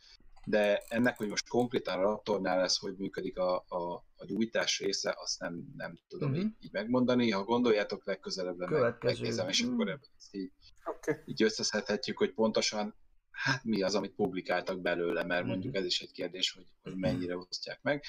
[0.45, 5.15] de ennek, hogy most konkrétan a Raptornál ez hogy működik a, a, a gyújtás része,
[5.17, 6.45] azt nem, nem tudom uh-huh.
[6.45, 7.29] így, így megmondani.
[7.29, 10.51] Ha gondoljátok, legközelebb meg, megnézem, és akkor ezt így,
[10.85, 11.15] okay.
[11.25, 12.95] így összeszedhetjük, hogy pontosan
[13.31, 15.47] hát mi az, amit publikáltak belőle, mert uh-huh.
[15.47, 18.03] mondjuk ez is egy kérdés, hogy, hogy mennyire osztják meg.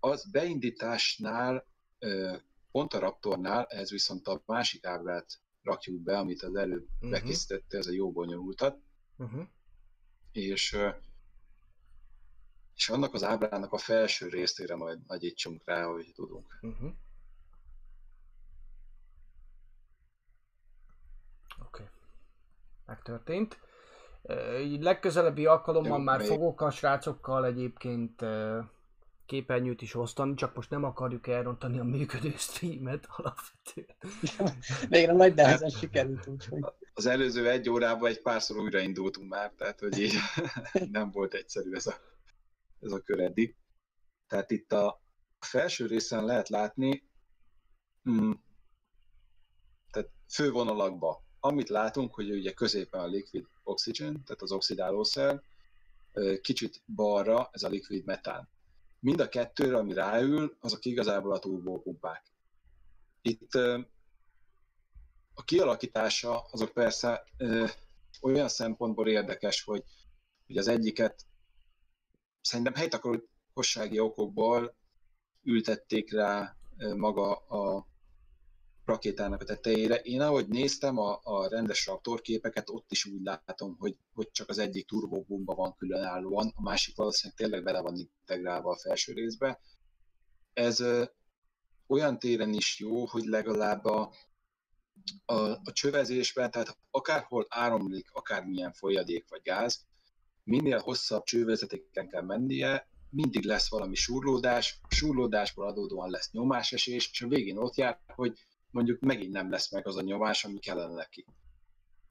[0.00, 1.66] Az beindításnál,
[2.72, 7.10] pont a Raptornál, ez viszont a másik ábrát rakjuk be, amit az előbb uh-huh.
[7.10, 8.78] bekészítette, ez a jó bonyolultat,
[9.16, 9.42] uh-huh.
[10.32, 10.78] és
[12.74, 16.58] és annak az ábrának a felső részére majd nagyítsunk rá, hogy tudunk.
[16.62, 16.90] Uh-huh.
[21.60, 21.82] Oké.
[21.82, 21.86] Okay.
[22.86, 23.60] Megtörtént.
[24.80, 26.26] Legközelebbi alkalommal Jó, már még...
[26.26, 28.24] fogok a srácokkal egyébként
[29.32, 34.58] képernyőt is osztani, csak most nem akarjuk elrontani a működő streamet alapvetően.
[34.88, 36.64] Végre nagy nehezen sikerült, úgyhogy.
[36.94, 40.12] Az előző egy órában egy párszor újraindultunk már, tehát hogy így
[40.90, 41.94] nem volt egyszerű ez a
[42.80, 43.56] ez a kör eddig.
[44.26, 45.02] Tehát itt a
[45.40, 47.08] felső részen lehet látni,
[48.10, 48.32] mm,
[49.90, 55.42] tehát fővonalakba, amit látunk, hogy ugye középen a liquid oxygen, tehát az oxidálószer,
[56.40, 58.51] kicsit balra ez a liquid metán.
[59.02, 62.32] Mind a kettőre, ami ráül, azok igazából a turbópumpák.
[63.22, 63.54] Itt
[65.34, 67.24] a kialakítása azok persze
[68.20, 69.84] olyan szempontból érdekes, hogy,
[70.46, 71.26] hogy az egyiket
[72.40, 74.76] szerintem helytakarósági okokból
[75.42, 76.56] ültették rá
[76.96, 77.86] maga a
[78.84, 79.94] rakétának a tetejére.
[79.94, 81.90] Én ahogy néztem a, a rendes
[82.22, 86.96] képeket, ott is úgy látom, hogy, hogy csak az egyik turbobomba van különállóan, a másik
[86.96, 89.60] valószínűleg tényleg bele van integrálva a felső részbe.
[90.52, 91.04] Ez ö,
[91.86, 94.12] olyan téren is jó, hogy legalább a,
[95.24, 99.84] a, a csövezésben, tehát akárhol áramlik akármilyen folyadék vagy gáz,
[100.44, 107.28] minél hosszabb csővezetéken kell mennie, mindig lesz valami surlódás, surlódásból adódóan lesz nyomásesés, és a
[107.28, 108.38] végén ott jár, hogy
[108.72, 111.26] mondjuk megint nem lesz meg az a nyomás, ami kellene neki.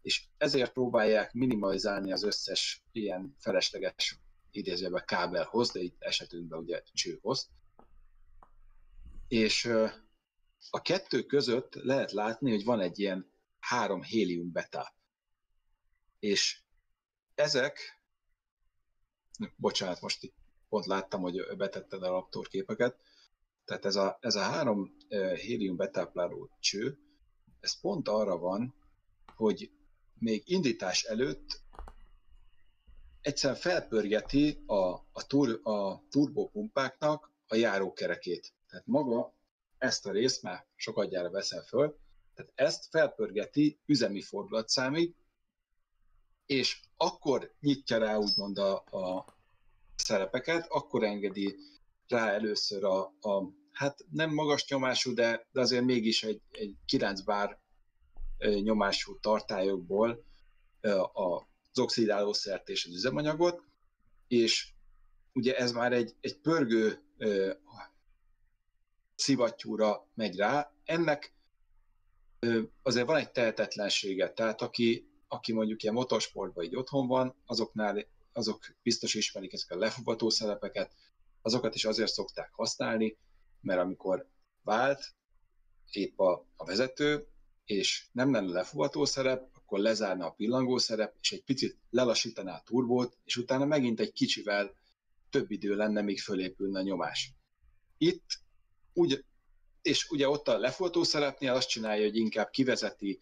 [0.02, 4.20] És ezért próbálják minimalizálni az összes ilyen felesleges
[4.52, 7.50] idézőben kábelhoz, de itt esetünkben ugye csőhoz.
[9.28, 9.66] És
[10.70, 14.94] a kettő között lehet látni, hogy van egy ilyen három hélium betáp.
[16.20, 16.62] És
[17.36, 18.02] ezek
[19.56, 20.36] bocsánat, most itt
[20.70, 23.00] pont láttam, hogy betetted a Raptor képeket,
[23.72, 24.96] tehát ez a, ez a három
[25.36, 26.98] hélium betápláló cső,
[27.60, 28.76] ez pont arra van,
[29.36, 29.72] hogy
[30.20, 31.62] még indítás előtt
[33.22, 38.54] egyszerűen felpörgeti a, a, tur, a turbopumpáknak a járókerekét.
[38.68, 39.34] Tehát maga
[39.78, 41.98] ezt a részt már sokadjára veszel föl,
[42.34, 45.16] tehát ezt felpörgeti üzemi fordulatszámig,
[46.46, 49.26] és akkor nyitja rá úgymond a, a
[49.96, 51.56] szerepeket, akkor engedi
[52.08, 57.22] rá először a, a hát nem magas nyomású, de, de azért mégis egy, egy 9
[57.22, 57.60] bár
[58.62, 60.24] nyomású tartályokból
[61.14, 63.64] az oxidálószert és az üzemanyagot,
[64.28, 64.72] és
[65.34, 67.02] ugye ez már egy, egy pörgő
[69.16, 70.72] szivattyúra megy rá.
[70.84, 71.34] Ennek
[72.82, 78.76] azért van egy tehetetlensége, tehát aki, aki mondjuk ilyen motorsportban így otthon van, azoknál azok
[78.84, 80.94] biztos ismerik ezeket a lefuvató szerepeket,
[81.42, 83.18] azokat is azért szokták használni,
[83.62, 84.30] mert amikor
[84.62, 85.16] vált
[85.92, 87.28] épp a, a vezető,
[87.66, 92.64] és nem lenne lefuvató szerep, akkor lezárna a pillangó szerep, és egy picit lelassítaná a
[92.66, 94.74] turbót, és utána megint egy kicsivel
[95.30, 97.34] több idő lenne, míg fölépülne a nyomás.
[97.98, 98.26] Itt
[98.94, 99.26] úgy,
[99.82, 103.20] és ugye ott a lefuvató szerepnél azt csinálja, hogy inkább kivezeti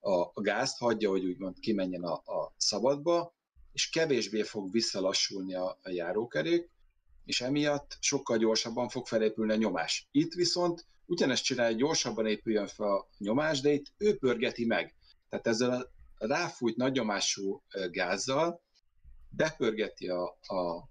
[0.00, 3.34] a, a gázt, hagyja, hogy úgymond kimenjen a, a szabadba,
[3.72, 6.70] és kevésbé fog visszalassulni a, a járókerék,
[7.30, 10.08] és emiatt sokkal gyorsabban fog felépülni a nyomás.
[10.10, 14.94] Itt viszont ugyanezt csinálja, gyorsabban épüljön fel a nyomás, de itt ő pörgeti meg.
[15.28, 18.62] Tehát ezzel a ráfújt nagynyomású gázzal
[19.28, 20.88] bepörgeti a, a,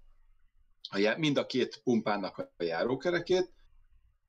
[0.90, 3.52] a, mind a két pumpának a járókerekét,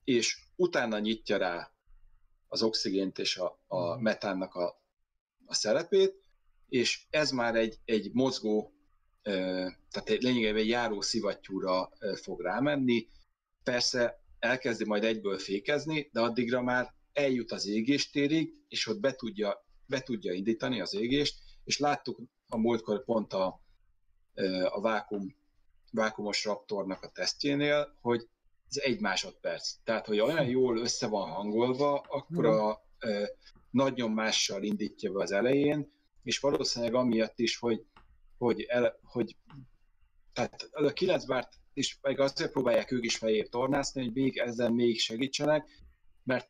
[0.03, 1.71] és utána nyitja rá
[2.47, 4.01] az oxigént és a, a Mhm.
[4.01, 4.81] metánnak a,
[5.45, 6.15] a szerepét,
[6.69, 8.73] és ez már egy, egy mozgó,
[9.23, 11.89] tehát lényegében egy járó szivattyúra
[12.21, 13.07] fog rámenni.
[13.63, 19.65] Persze elkezdi majd egyből fékezni, de addigra már eljut az égéstérig, és ott be tudja,
[19.85, 23.61] be tudja indítani az égést, és láttuk a múltkor pont a,
[24.69, 25.35] a vákum,
[25.91, 28.27] vákumos raptornak a tesztjénél, hogy
[28.69, 29.73] ez egy másodperc.
[29.83, 32.85] Tehát, hogy olyan jól össze van hangolva, akkor a
[33.69, 35.91] nagy nyomással indítja be az elején,
[36.23, 37.85] és valószínűleg amiatt is, hogy,
[38.41, 39.35] hogy, el, hogy
[40.33, 44.69] tehát a 9 bárt is meg azért próbálják ők is fejér tornászni, hogy még ezzel
[44.69, 45.69] még segítsenek,
[46.23, 46.49] mert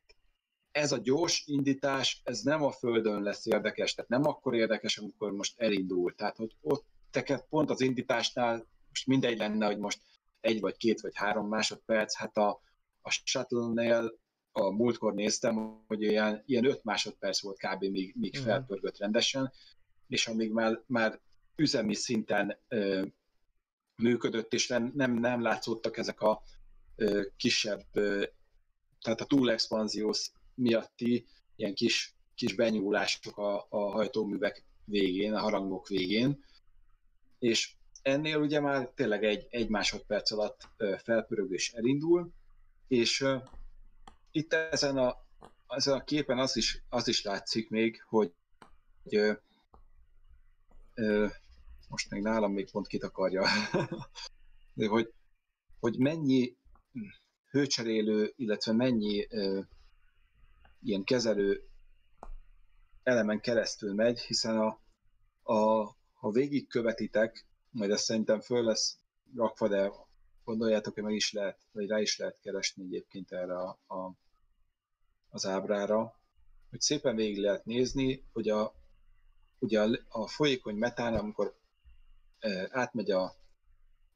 [0.72, 5.32] ez a gyors indítás, ez nem a földön lesz érdekes, tehát nem akkor érdekes, amikor
[5.32, 6.16] most elindul.
[6.16, 10.02] Tehát, hogy ott teket pont az indításnál most mindegy lenne, hogy most
[10.40, 12.62] egy vagy két vagy három másodperc, hát a,
[13.02, 14.20] a shuttle-nél
[14.52, 17.82] a múltkor néztem, hogy ilyen, ilyen öt másodperc volt kb.
[17.82, 19.52] míg, míg felpörgött rendesen,
[20.08, 21.20] és amíg már, már
[21.56, 23.06] üzemi szinten ö,
[23.96, 26.42] működött, és nem, nem, nem látszottak ezek a
[26.96, 28.26] ö, kisebb, ö,
[29.02, 30.14] tehát a túlexpanzió
[30.56, 36.44] miatti ilyen kis, kis benyúlások a, a hajtóművek végén, a harangok végén,
[37.40, 42.32] és ennél ugye már tényleg egy, egy másodperc alatt ö, felpörögés elindul,
[42.88, 43.38] és ö,
[44.32, 45.26] itt ezen a,
[45.68, 48.34] ezen a képen az is, az is látszik még, hogy,
[49.04, 49.38] hogy
[51.88, 53.46] most még nálam még pont kitakarja,
[54.74, 55.14] de hogy,
[55.80, 56.58] hogy mennyi
[57.50, 59.62] hőcserélő, illetve mennyi ö,
[60.82, 61.68] ilyen kezelő
[63.04, 64.82] elemen keresztül megy, hiszen a,
[65.54, 68.98] a, ha végigkövetitek, majd ezt szerintem föl lesz
[69.36, 69.92] rakva, de
[70.44, 74.14] gondoljátok, hogy meg is lehet, vagy rá is lehet keresni egyébként erre a, a,
[75.30, 76.20] az ábrára,
[76.70, 78.81] hogy szépen végig lehet nézni, hogy a,
[79.62, 81.56] ugye a, a folyékony metán, amikor
[82.40, 83.24] e, átmegy a,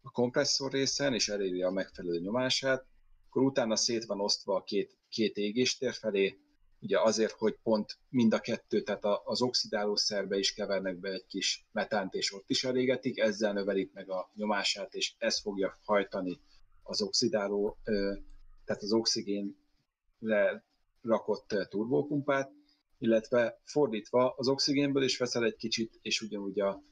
[0.01, 2.85] a kompresszor részen, és eléri a megfelelő nyomását,
[3.29, 6.39] akkor utána szét van osztva a két, két égéstér felé,
[6.79, 11.25] ugye azért, hogy pont mind a kettő, tehát az oxidáló szerbe is kevernek be egy
[11.27, 16.39] kis metánt, és ott is elégetik, ezzel növelik meg a nyomását, és ez fogja hajtani
[16.83, 18.13] az oxidáló, ö,
[18.65, 20.63] tehát az oxigénre
[21.01, 22.51] rakott ö, turbópumpát,
[22.97, 26.83] illetve fordítva az oxigénből is veszel egy kicsit, és ugyanúgy a,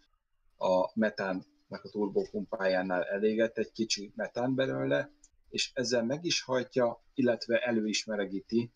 [0.57, 5.11] a metánnak a turbópumpájánál elégett egy kicsi metán belőle,
[5.49, 8.71] és ezzel meg is hajtja, illetve elő is melegíti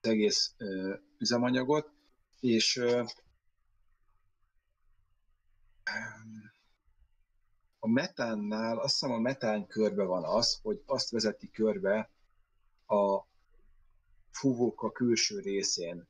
[0.00, 1.90] az egész ö, üzemanyagot,
[2.40, 3.02] és ö,
[7.78, 12.10] a metánnál, azt hiszem a metán körbe van az, hogy azt vezeti körbe
[12.86, 13.28] a
[14.30, 16.08] fúvóka külső részén.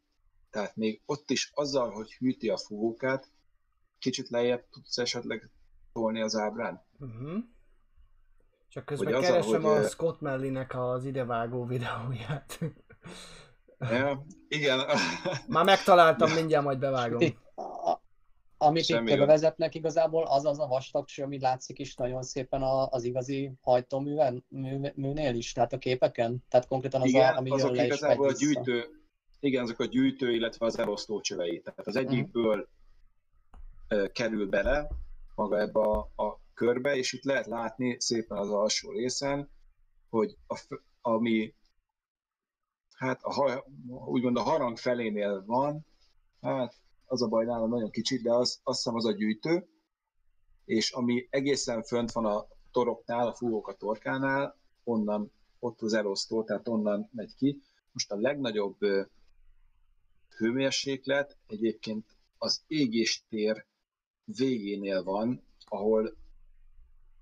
[0.50, 3.32] Tehát még ott is azzal, hogy hűti a fúvókát,
[3.98, 5.50] kicsit lejjebb tudsz esetleg
[5.92, 6.86] tolni az ábrán?
[6.98, 7.38] Uh-huh.
[8.68, 12.58] Csak közben Hogy azzal, keresem hogy, a Scott Mellinek az idevágó videóját.
[13.78, 14.80] Ja, igen.
[15.48, 17.20] Már megtaláltam, mindjárt majd bevágom.
[18.62, 22.62] Amit Semmi itt bevezetnek igazából, az az a vastag cső, ami látszik is nagyon szépen
[22.62, 26.44] a- az igazi hajtóműven, mű, műnél is, tehát a képeken.
[26.48, 28.44] Tehát konkrétan az, igen, a, ami azok le igazából a vissza.
[28.44, 28.84] gyűjtő,
[29.40, 31.60] igen, azok a gyűjtő, illetve az elosztó csövei.
[31.60, 32.68] Tehát az egyikből
[33.88, 34.88] ö, kerül bele
[35.34, 39.50] maga ebbe a, a körbe, és itt lehet látni szépen az alsó részen,
[40.08, 40.60] hogy a,
[41.00, 41.54] ami
[42.96, 43.64] hát a,
[44.06, 45.86] úgymond a harang felénél van,
[46.40, 46.74] hát
[47.10, 49.68] az a baj nálam nagyon kicsit, de az, azt hiszem az a gyűjtő,
[50.64, 56.44] és ami egészen fönt van a toroknál, a fúvók a torkánál, onnan, ott az elosztó,
[56.44, 57.62] tehát onnan megy ki.
[57.92, 58.78] Most a legnagyobb
[60.36, 63.66] hőmérséklet egyébként az égéstér
[64.24, 66.16] végénél van, ahol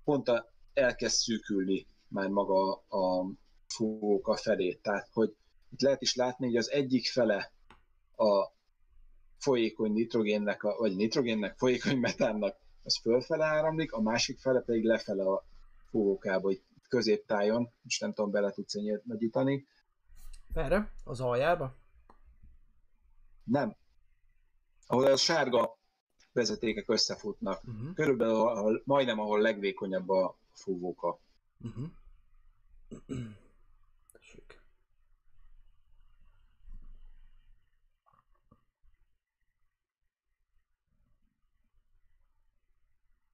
[0.03, 3.31] pont a, elkezd szűkülni már maga a
[3.67, 4.73] fúvóka felé.
[4.73, 5.35] Tehát, hogy
[5.69, 7.51] itt lehet is látni, hogy az egyik fele
[8.15, 8.57] a
[9.39, 15.23] folyékony nitrogénnek, a, vagy nitrogénnek, folyékony metánnak, az fölfele áramlik, a másik fele pedig lefele
[15.23, 15.45] a
[15.89, 19.67] fúvókába, hogy középtájon, most nem tudom, bele tudsz ennyit nagyítani.
[20.53, 20.91] Erre?
[21.03, 21.75] Az aljába?
[23.43, 23.75] Nem.
[24.87, 25.77] Ahol a sárga
[26.31, 27.63] vezetékek összefutnak.
[27.63, 27.93] Uh-huh.
[27.93, 31.19] Körülbelül ahol, majdnem ahol legvékonyabb a fúvóka.
[31.61, 31.87] Uh-huh.
[34.11, 34.61] Tessék.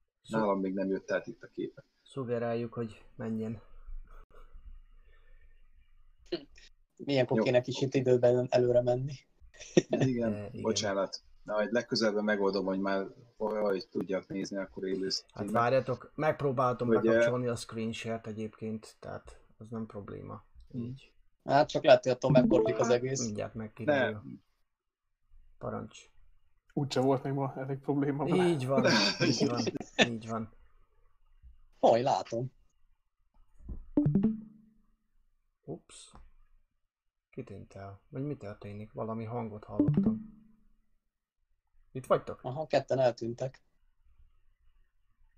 [0.04, 1.84] Szó- Nálam még nem jött át itt a képe.
[2.02, 3.60] Szugeráljuk, hogy menjen.
[7.28, 7.42] Jó.
[7.42, 9.12] kéne kicsit időben előre menni.
[9.88, 10.62] Igen, Eh, igen.
[10.62, 11.20] bocsánat.
[11.42, 13.06] Na, hogy legközelebb megoldom, hogy már
[13.36, 19.40] hogy tudjak nézni, akkor élő Hát várjatok, megpróbáltam Ugye- bekapcsolni a screen share-t egyébként, tehát
[19.58, 20.44] az nem probléma.
[20.72, 21.12] Így.
[21.44, 23.24] Hát csak lehet, hogy attól megborlik az egész.
[23.24, 24.22] Mindjárt Ne, megkiderül.
[25.58, 26.10] Parancs.
[26.78, 28.46] Úgyse volt még ma elég probléma vele.
[28.48, 28.84] Így van,
[29.20, 29.62] így van,
[30.06, 30.52] így van.
[31.78, 32.52] Hoj, látom.
[35.64, 36.12] Ups.
[37.30, 38.00] Kitűnt el.
[38.08, 38.92] Vagy mi történik?
[38.92, 40.44] Valami hangot hallottam.
[41.92, 42.40] Itt vagytok?
[42.42, 43.62] Aha, ketten eltűntek.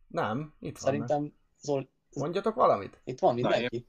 [0.06, 1.08] Nem, itt vannak.
[1.08, 1.88] Szerintem Zol...
[2.14, 3.00] Mondjatok valamit?
[3.04, 3.86] itt van mindenki.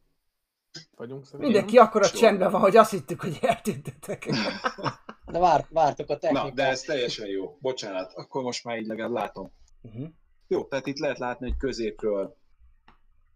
[0.95, 1.49] Vagyunk szerintem.
[1.49, 4.25] Mindenki akkora csendben van, hogy azt hittük, hogy eltűntetek.
[5.31, 6.53] De vár, vártok a Na, technikát.
[6.53, 7.57] de ez teljesen jó.
[7.61, 9.51] Bocsánat, akkor most már így legalább látom.
[9.81, 10.07] Uh-huh.
[10.47, 12.37] Jó, tehát itt lehet látni, hogy középről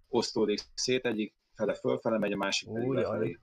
[0.09, 3.39] osztódik szét, egyik fele fölfele megy, a másik pedig lefelé,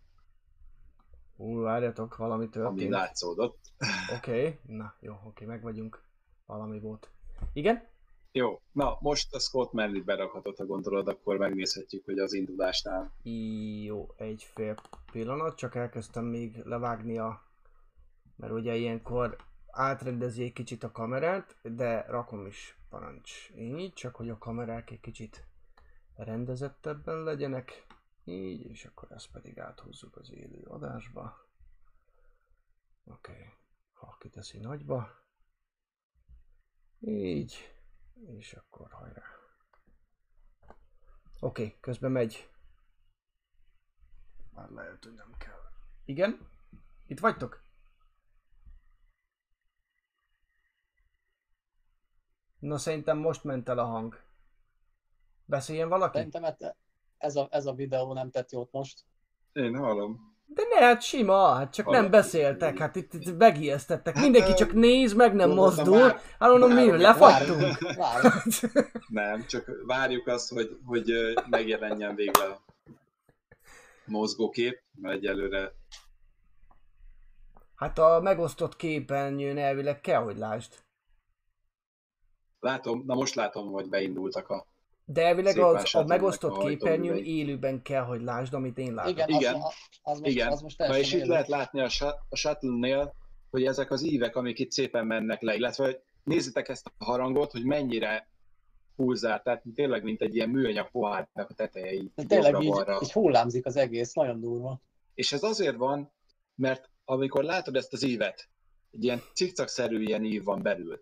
[1.36, 2.90] Ú, várjatok, valami ami történt.
[2.90, 3.58] látszódott.
[4.16, 4.58] Oké, okay.
[4.66, 6.02] na jó, oké, okay, meg vagyunk.
[6.46, 7.10] Valami volt.
[7.52, 7.88] Igen?
[8.32, 13.12] Jó, na most a Scott mellé berakhatod, ha gondolod, akkor megnézhetjük, hogy az indulásnál.
[13.82, 14.74] Jó, egy fél
[15.12, 17.49] pillanat, csak elkezdtem még levágni a...
[18.40, 19.36] Mert ugye ilyenkor
[19.66, 23.50] átrendezi egy kicsit a kamerát, de rakom is parancs.
[23.56, 25.46] Így, csak hogy a kamerák egy kicsit
[26.16, 27.86] rendezettebben legyenek.
[28.24, 31.48] Így, és akkor ezt pedig áthúzzuk az élő adásba.
[33.04, 33.52] Oké, okay.
[33.92, 35.08] ha kiteszi nagyba.
[37.00, 37.74] Így,
[38.26, 39.22] és akkor hajrá.
[41.40, 42.50] Oké, okay, közben megy.
[44.50, 45.60] Már lehet, hogy nem kell.
[46.04, 46.48] Igen?
[47.06, 47.68] Itt vagytok?
[52.60, 54.18] Na szerintem most ment el a hang.
[55.44, 56.16] Beszéljen valaki?
[56.16, 56.76] Szerintem hát
[57.18, 59.04] ez a, ez a videó nem tett jót most.
[59.52, 60.28] Én hallom.
[60.46, 62.10] De ne, hát sima, hát csak nem Hallom.
[62.10, 64.14] beszéltek, hát itt, itt megijesztettek.
[64.14, 66.08] Mindenki ö, csak néz, meg nem mozdul.
[66.38, 67.78] Hát mondom, mi, lefagytunk.
[69.08, 71.12] Nem, csak várjuk azt, hogy, hogy
[71.50, 72.60] megjelenjen végre a
[74.04, 75.72] mozgókép, mert egyelőre
[77.74, 80.72] Hát a megosztott képernyőn elvileg kell, hogy lásd.
[82.60, 84.66] Látom, na most látom, hogy beindultak a...
[85.04, 89.10] De elvileg Szép az, a megosztott képernyőn élőben kell, hogy lásd, amit én látok.
[89.10, 89.54] Igen, Igen.
[89.54, 89.62] Az,
[90.02, 91.88] az, most, Igen, az most na és itt lehet látni a,
[92.28, 93.14] a shuttle-nél,
[93.50, 97.52] hogy ezek az ívek, amik itt szépen mennek le, illetve hogy nézzétek ezt a harangot,
[97.52, 98.28] hogy mennyire
[98.96, 103.66] pulzál, tehát tényleg mint egy ilyen műanyag pohárnak a tetejei De Tényleg így, így hullámzik
[103.66, 104.80] az egész, nagyon durva.
[105.14, 106.12] És ez azért van,
[106.54, 108.48] mert amikor látod ezt az ívet,
[108.92, 111.00] egy ilyen cikcakszerű ilyen ív van belül,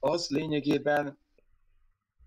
[0.00, 1.18] az lényegében,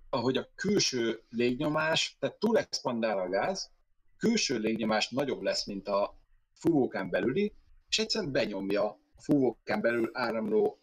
[0.10, 3.72] ahogy a külső légnyomás, tehát túl a gáz,
[4.18, 6.18] külső légnyomás nagyobb lesz, mint a
[6.54, 7.54] fúvókán belüli,
[7.90, 10.80] és egyszerűen benyomja a fúvókán belül áramló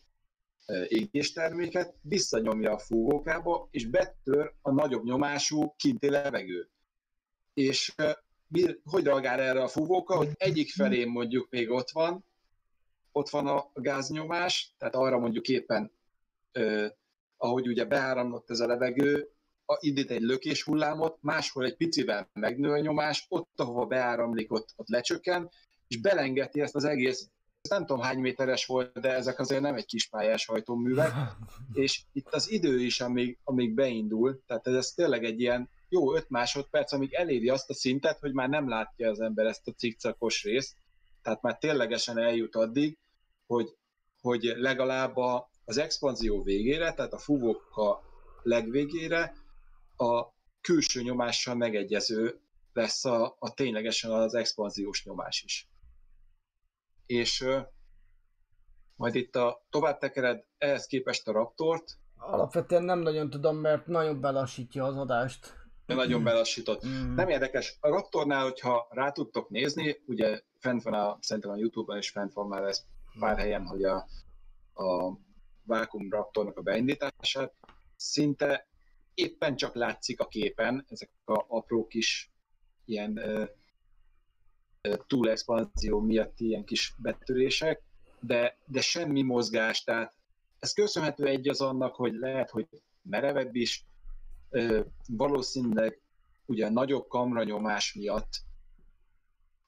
[0.67, 6.69] ö, égésterméket, visszanyomja a fúvókába, és betör a nagyobb nyomású kinti levegő.
[7.55, 7.95] És
[8.47, 12.25] mi, hogy reagál erre a fúvóka, hogy egyik felén mondjuk még ott van,
[13.13, 15.93] ott van a gáznyomás, tehát arra mondjuk éppen,
[17.37, 19.31] ahogy ugye beáramlott ez a levegő,
[19.67, 24.69] a, indít egy lökés hullámot, máshol egy picivel megnő a nyomás, ott, ahova beáramlik, ott,
[24.77, 25.51] ott lecsökken,
[25.89, 27.29] és belengeti ezt az egész,
[27.69, 31.13] nem tudom hány méteres volt, de ezek azért nem egy kis pályás hajtóművek,
[31.73, 36.15] és itt az idő is, amíg, amíg beindul, tehát ez, ez tényleg egy ilyen jó
[36.15, 39.73] 5 másodperc, amíg eléri azt a szintet, hogy már nem látja az ember ezt a
[39.73, 40.77] cikcakos részt,
[41.23, 42.99] tehát már ténylegesen eljut addig,
[43.47, 43.77] hogy,
[44.21, 48.03] hogy legalább a, az expanzió végére, tehát a fúvóka
[48.43, 49.35] legvégére
[49.97, 50.27] a
[50.61, 52.41] külső nyomással megegyező
[52.73, 55.69] lesz a, a ténylegesen az expanziós nyomás is.
[57.07, 57.61] És ö,
[58.97, 64.21] majd itt a tovább tekered ehhez képest a Raptort, Alapvetően nem nagyon tudom, mert nagyon
[64.21, 65.55] belassítja az adást.
[65.87, 66.87] de nagyon belassított.
[66.87, 67.15] Mm.
[67.15, 67.77] Nem érdekes.
[67.81, 72.33] A Raptornál, hogyha rá tudtok nézni, ugye fent van a, szerintem a Youtube-on is fent
[72.33, 72.85] van már ez
[73.19, 74.07] pár helyen, hogy a,
[74.75, 75.19] a
[75.65, 77.55] Vacuum Raptornak a beindítását,
[77.97, 78.67] szinte
[79.15, 82.31] éppen csak látszik a képen, ezek a apró kis
[82.85, 83.45] ilyen ö,
[85.07, 87.83] túlexpanzió miatti ilyen kis betörések,
[88.21, 90.15] de, de semmi mozgás, tehát
[90.59, 92.67] ez köszönhető egy az annak, hogy lehet, hogy
[93.03, 93.85] merevebb is,
[94.51, 96.01] ö, valószínűleg
[96.47, 98.33] ugye a nagyobb kamranyomás miatt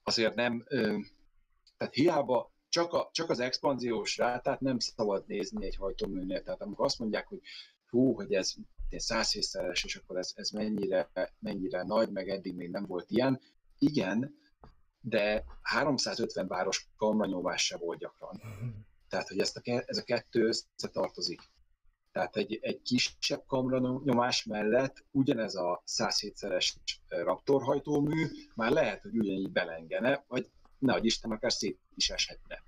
[0.03, 0.97] azért nem, ö,
[1.77, 6.43] tehát hiába csak, a, csak az expanziós rátát nem szabad nézni egy hajtóműnél.
[6.43, 7.41] Tehát amikor azt mondják, hogy
[7.89, 8.55] hú, hogy ez
[8.91, 13.41] százszészeres, és akkor ez, ez mennyire, mennyire nagy, meg eddig még nem volt ilyen.
[13.79, 14.35] Igen,
[15.01, 18.43] de 350 báros kamranyomás se volt gyakran.
[19.09, 21.41] Tehát, hogy ezt a, ez a kettő összetartozik.
[22.13, 26.75] Tehát egy, egy kisebb kamranyomás mellett ugyanez a 107-szeres
[27.09, 32.65] Raptor hajtómű már lehet, hogy ugyanígy belengene, vagy nehogy Isten, akár szét is eshetne.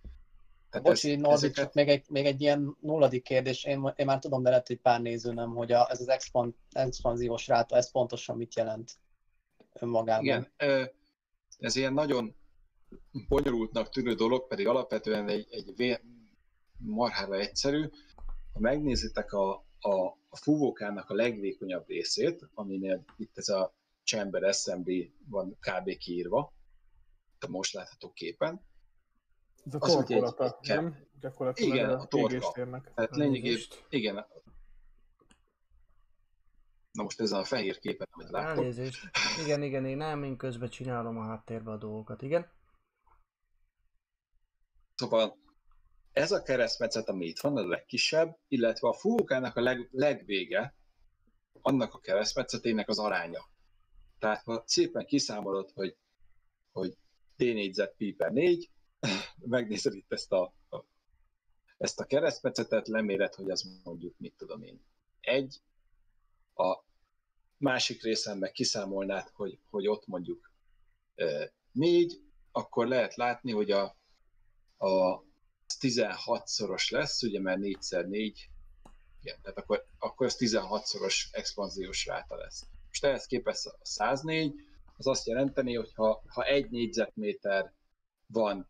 [0.71, 1.55] Tehát Bocsi, ez, Norbi, ezeket...
[1.55, 4.81] csak még egy, még egy ilyen nulladik kérdés, én, én már tudom, de lehet, hogy
[4.81, 8.93] pár néző nem, hogy a, ez az expan, expanziós ráta, ez pontosan mit jelent
[9.73, 10.25] önmagában?
[10.25, 10.49] Igen,
[11.59, 12.35] ez ilyen nagyon
[13.29, 16.01] bonyolultnak tűnő dolog, pedig alapvetően egy, egy
[16.77, 17.89] marhára egyszerű.
[18.53, 25.13] Ha megnézitek a, a, a fúvókának a legvékonyabb részét, aminél itt ez a Chamber Assembly
[25.29, 25.97] van kb.
[25.97, 26.53] kiírva,
[27.49, 28.61] most látható képen,
[29.65, 30.97] ez a torkolata, nem?
[31.21, 32.83] Gyakorlatilag igen, a, a torka.
[32.95, 34.15] Tehát lényegében, igen.
[36.93, 38.57] Na most ezen a fehér képen, amit látok.
[38.59, 39.11] Elnézést.
[39.45, 42.51] Igen, igen, én nem, én közben csinálom a háttérbe a dolgokat, igen.
[44.95, 45.39] Szóval
[46.13, 50.75] ez a keresztmetszet, ami itt van, a legkisebb, illetve a fúvókának a leg, legvége,
[51.61, 53.49] annak a keresztmetszetének az aránya.
[54.19, 55.97] Tehát ha szépen kiszámolod, hogy,
[56.73, 56.97] hogy
[57.37, 58.71] D négyzet pi per 4,
[59.45, 60.55] megnézed itt ezt a,
[61.79, 64.85] ezt a keresztmetszetet, leméred, hogy az mondjuk, mit tudom én,
[65.21, 65.61] egy,
[66.55, 66.79] a
[67.57, 70.53] másik részen meg kiszámolnád, hogy, hogy ott mondjuk
[71.73, 73.97] négy, akkor lehet látni, hogy a,
[74.79, 75.23] a
[75.81, 78.35] 16-szoros lesz, ugye, mert 4x4,
[79.21, 82.67] igen, tehát akkor, akkor ez 16-szoros expanziós ráta lesz.
[82.87, 84.55] Most ehhez képest a 104,
[84.97, 87.73] az azt jelenteni, hogy ha, ha egy négyzetméter
[88.27, 88.69] van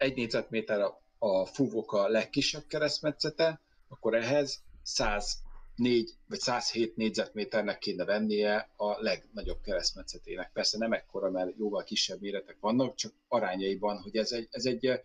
[0.00, 8.70] egy négyzetméter a, a fúvóka legkisebb keresztmetszete, akkor ehhez 104 vagy 107 négyzetméternek kéne vennie
[8.76, 10.52] a legnagyobb keresztmetszetének.
[10.52, 15.00] Persze nem ekkora, mert jóval kisebb méretek vannak, csak arányaiban, hogy ez egy, ez egy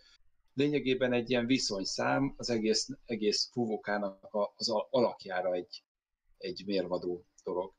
[0.54, 5.84] lényegében egy ilyen viszonyszám az egész, egész fúvókának az alakjára egy,
[6.38, 7.74] egy mérvadó dolog.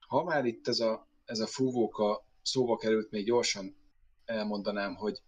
[0.00, 3.82] Ha már itt ez a, ez a fúvóka szóba került, még gyorsan
[4.24, 5.22] elmondanám, hogy,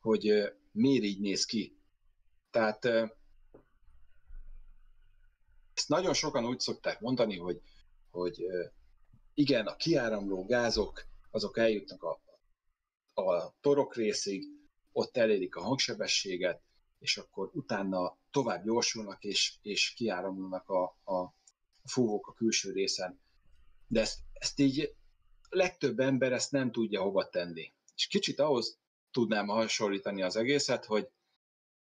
[0.00, 1.78] hogy miért így néz ki.
[2.50, 2.84] Tehát
[5.74, 7.60] ezt nagyon sokan úgy szokták mondani, hogy,
[8.10, 8.44] hogy
[9.34, 12.20] igen, a kiáramló gázok, azok eljutnak a,
[13.22, 14.44] a torok részig,
[14.92, 16.62] ott elérik a hangsebességet,
[16.98, 21.34] és akkor utána tovább gyorsulnak, és, és kiáramlanak a, a,
[21.84, 23.20] fúvók a külső részen.
[23.86, 24.94] De ezt, ezt így
[25.48, 27.72] legtöbb ember ezt nem tudja hova tenni.
[28.00, 28.78] És kicsit ahhoz
[29.10, 31.08] tudnám hasonlítani az egészet, hogy,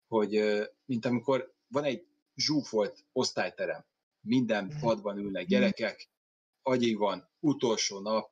[0.07, 3.85] hogy mint amikor van egy zsúfolt osztályterem,
[4.21, 4.79] minden mhm.
[4.81, 5.51] padban ülnek mhm.
[5.51, 6.09] gyerekek,
[6.63, 8.31] agyig van, utolsó nap,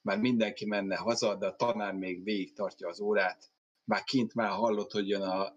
[0.00, 3.52] már mindenki menne haza, de a tanár még végig tartja az órát,
[3.84, 5.56] már kint már hallott, hogy jön a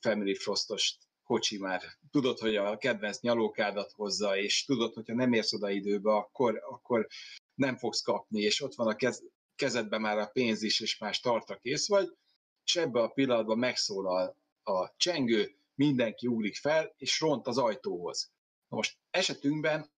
[0.00, 5.52] Family Frostos kocsi már, tudod, hogy a kedvenc nyalókádat hozza, és tudod, hogyha nem érsz
[5.52, 7.06] oda időbe, akkor, akkor
[7.54, 9.24] nem fogsz kapni, és ott van a kez,
[9.56, 12.16] kezedben már a pénz is, és már startra kész vagy,
[12.64, 18.32] és ebbe a pillanatban megszólal a csengő, mindenki ugrik fel, és ront az ajtóhoz.
[18.68, 19.90] Na most esetünkben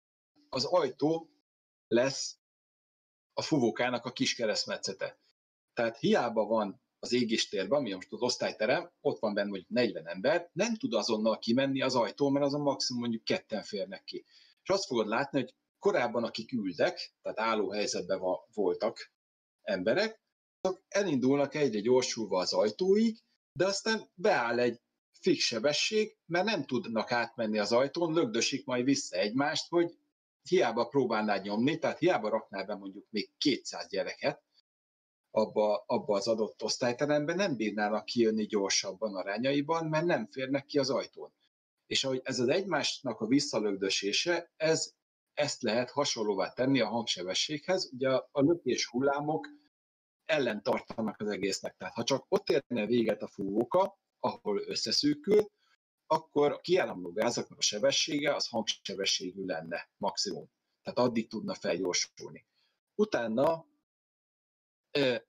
[0.49, 1.29] az ajtó
[1.87, 2.37] lesz
[3.33, 5.19] a fuvókának a kis keresztmetszete.
[5.73, 10.49] Tehát hiába van az égistérben, ami most az osztályterem, ott van benne mondjuk 40 ember,
[10.53, 14.25] nem tud azonnal kimenni az ajtó, mert azon maximum mondjuk ketten férnek ki.
[14.63, 18.21] És azt fogod látni, hogy korábban akik ültek, tehát álló helyzetben
[18.53, 19.11] voltak
[19.67, 20.21] emberek,
[20.61, 23.17] azok elindulnak egyre gyorsulva az ajtóig,
[23.51, 24.81] de aztán beáll egy
[25.19, 29.97] fix sebesség, mert nem tudnak átmenni az ajtón, lögdösik majd vissza egymást, hogy
[30.49, 34.41] hiába próbálnád nyomni, tehát hiába raknál be mondjuk még 200 gyereket
[35.31, 40.89] abba, abba az adott osztályterembe, nem bírnának kijönni gyorsabban arányaiban, mert nem férnek ki az
[40.89, 41.31] ajtón.
[41.85, 44.93] És ahogy ez az egymásnak a visszalögdösése, ez
[45.37, 47.89] ezt lehet hasonlóvá tenni a hangsebességhez.
[47.93, 49.47] Ugye a, a lökés hullámok
[50.25, 51.75] ellen tartanak az egésznek.
[51.77, 55.51] Tehát ha csak ott érne véget a fúvóka, ahol összeszűkül,
[56.07, 60.49] akkor a kiáramló gázaknak a sebessége az hangsebességű lenne maximum.
[60.81, 62.45] Tehát addig tudna felgyorsulni.
[62.95, 63.65] Utána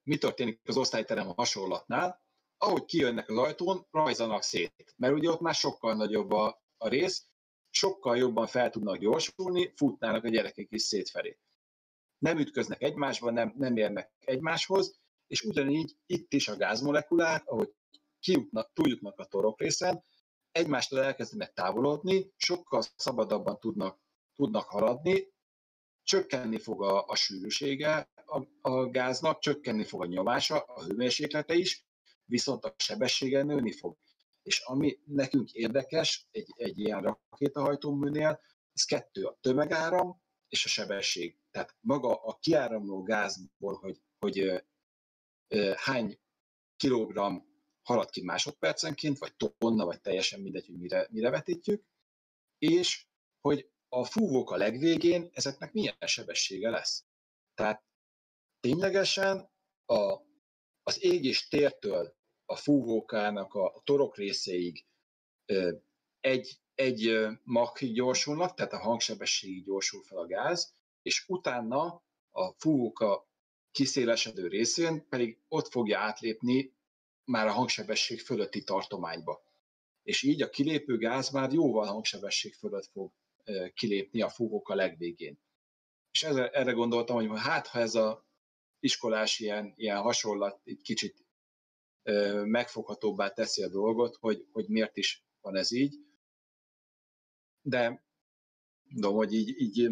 [0.02, 2.22] mi történik az osztályterem hasonlatnál?
[2.56, 4.94] Ahogy kijönnek az ajtón, rajzanak szét.
[4.96, 7.27] Mert ugye ott már sokkal nagyobb a, a rész,
[7.70, 11.38] sokkal jobban fel tudnak gyorsulni, futnának a gyerekek is szétfelé.
[12.18, 17.72] Nem ütköznek egymásba, nem, nem érnek egymáshoz, és ugyanígy itt is a gázmolekulák, ahogy
[18.20, 20.02] kijutnak, túljutnak a torok részen,
[20.52, 24.00] egymástól elkezdenek távolodni, sokkal szabadabban tudnak,
[24.34, 25.32] tudnak haladni,
[26.02, 31.86] csökkenni fog a, a sűrűsége a, a gáznak, csökkenni fog a nyomása, a hőmérséklete is,
[32.24, 33.96] viszont a sebessége nőni fog.
[34.48, 38.40] És ami nekünk érdekes egy, egy ilyen rakétahajtóműnél,
[38.72, 41.38] ez kettő, a tömegáram és a sebesség.
[41.50, 44.58] Tehát maga a kiáramló gázból, hogy, hogy ö,
[45.48, 46.20] ö, hány
[46.76, 47.36] kilogramm
[47.82, 51.84] halad ki másodpercenként, vagy tonna, vagy teljesen mindegy, hogy mire, mire vetítjük,
[52.58, 53.06] és
[53.40, 57.04] hogy a fúvók a legvégén ezeknek milyen sebessége lesz.
[57.54, 57.84] Tehát
[58.60, 59.50] ténylegesen
[59.84, 60.20] a,
[60.82, 62.17] az ég és tértől
[62.50, 64.84] a fúvókának a, torok részéig
[66.20, 73.28] egy, egy mach gyorsulnak, tehát a hangsebességig gyorsul fel a gáz, és utána a fúvóka
[73.70, 76.76] kiszélesedő részén pedig ott fogja átlépni
[77.24, 79.42] már a hangsebesség fölötti tartományba.
[80.02, 83.12] És így a kilépő gáz már jóval hangsebesség fölött fog
[83.74, 85.38] kilépni a fúvóka legvégén.
[86.10, 88.26] És ezre, erre gondoltam, hogy hát ha ez a
[88.80, 91.27] iskolás ilyen, ilyen hasonlat egy kicsit
[92.44, 95.96] megfoghatóbbá teszi a dolgot, hogy, hogy miért is van ez így.
[97.62, 98.04] De
[98.88, 99.90] mondom, hogy így, így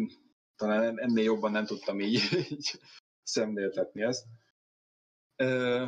[0.55, 2.79] talán ennél jobban nem tudtam így, így
[3.23, 4.25] szemléltetni ezt.
[5.35, 5.85] Ö,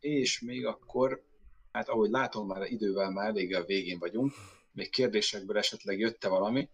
[0.00, 1.24] és még akkor,
[1.72, 4.32] hát ahogy látom, már idővel már elég a végén vagyunk,
[4.72, 6.70] még kérdésekből esetleg jött-e valami?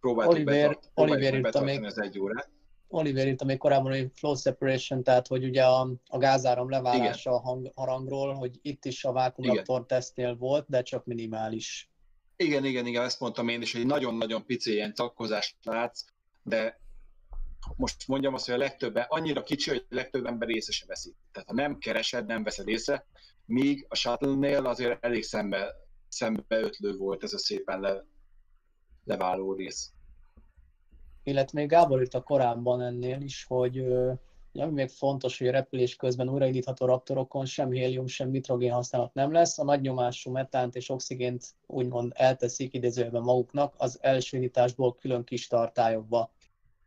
[0.00, 2.50] Próbáltuk Oliver, betart, Oliver írta betartani még, az egy órát.
[2.88, 7.40] Oliver írta még korábban, hogy flow separation, tehát hogy ugye a, a gázáram leválása a
[7.40, 11.90] hang, harangról, hogy itt is a vákumreaktor tesztnél volt, de csak minimális.
[12.36, 16.04] Igen, igen, igen, ezt mondtam én is, hogy nagyon-nagyon pici ilyen csakkozást látsz,
[16.42, 16.80] de
[17.76, 21.14] most mondjam azt, hogy a legtöbben annyira kicsi, hogy a legtöbb ember észre se veszi.
[21.32, 23.06] Tehát ha nem keresed, nem veszed észre,
[23.44, 25.74] míg a shuttle-nél azért elég szembe,
[26.08, 28.04] szembe ötlő volt ez a szépen le,
[29.04, 29.90] leváló rész.
[31.26, 33.78] Illetve még Gábor írta korábban ennél is, hogy
[34.52, 39.32] ami még fontos, hogy a repülés közben újraindítható raptorokon sem hélium, sem nitrogén használat nem
[39.32, 39.58] lesz.
[39.58, 45.46] A nagy nyomású metánt és oxigént úgymond elteszik idézőjelben maguknak az első indításból külön kis
[45.46, 46.32] tartályokba.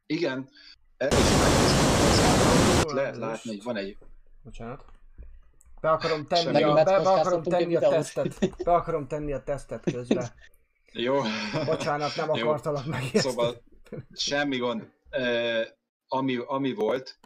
[0.06, 0.50] Igen,
[0.98, 1.26] erre is.
[2.84, 3.98] Itt lehet látni, hogy van egy
[4.44, 4.86] Bocsánat.
[5.82, 8.64] Be akarom tenni, Semmi a, be, be akarom tenni a tesztet.
[8.64, 10.28] Be akarom tenni a tesztet közben.
[10.92, 11.22] Jó.
[11.66, 13.20] Bocsánat, nem akartalak megérteni.
[13.20, 13.62] Szóval
[14.14, 14.92] semmi gond.
[15.10, 15.78] E,
[16.08, 17.20] ami, ami volt,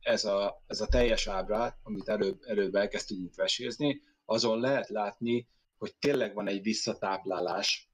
[0.00, 5.48] ez a, ez a teljes ábra, amit előbb, előbb elkezdtünk vesézni, azon lehet látni,
[5.78, 7.90] hogy tényleg van egy visszatáplálás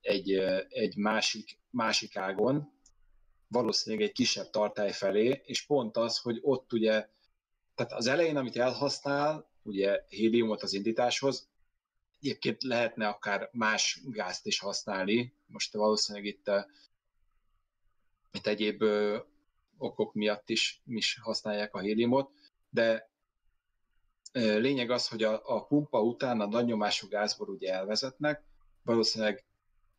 [0.00, 0.32] egy,
[0.68, 2.72] egy másik, másik ágon,
[3.48, 7.08] valószínűleg egy kisebb tartály felé, és pont az, hogy ott ugye,
[7.74, 11.48] tehát az elején, amit elhasznál, ugye héliumot az indításhoz,
[12.20, 16.50] egyébként lehetne akár más gázt is használni, most valószínűleg itt,
[18.36, 19.18] itt egyéb ö,
[19.78, 22.30] okok miatt is, is használják a héliumot,
[22.70, 23.10] de
[24.32, 28.44] ö, lényeg az, hogy a, a pumpa után a nagy nyomású gázból ugye elvezetnek,
[28.82, 29.44] valószínűleg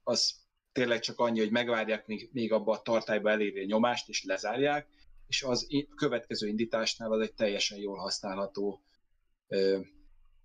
[0.03, 4.23] az tényleg csak annyi, hogy megvárják, még, még abba a tartályba eléri a nyomást, és
[4.23, 4.87] lezárják,
[5.27, 8.81] és az következő indításnál az egy teljesen jól használható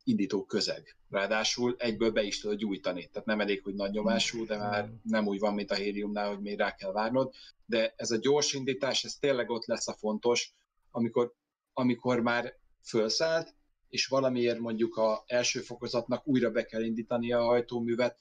[0.05, 0.97] indító közeg.
[1.11, 3.09] Ráadásul egyből be is tudod gyújtani.
[3.13, 6.41] Tehát nem elég, hogy nagy nyomású, de már nem úgy van, mint a héliumnál, hogy
[6.41, 7.33] még rá kell várnod.
[7.67, 10.53] De ez a gyors indítás, ez tényleg ott lesz a fontos,
[10.91, 11.33] amikor,
[11.73, 13.55] amikor már fölszállt,
[13.89, 18.17] és valamiért mondjuk a első fokozatnak újra be kell indítani a hajtóművet,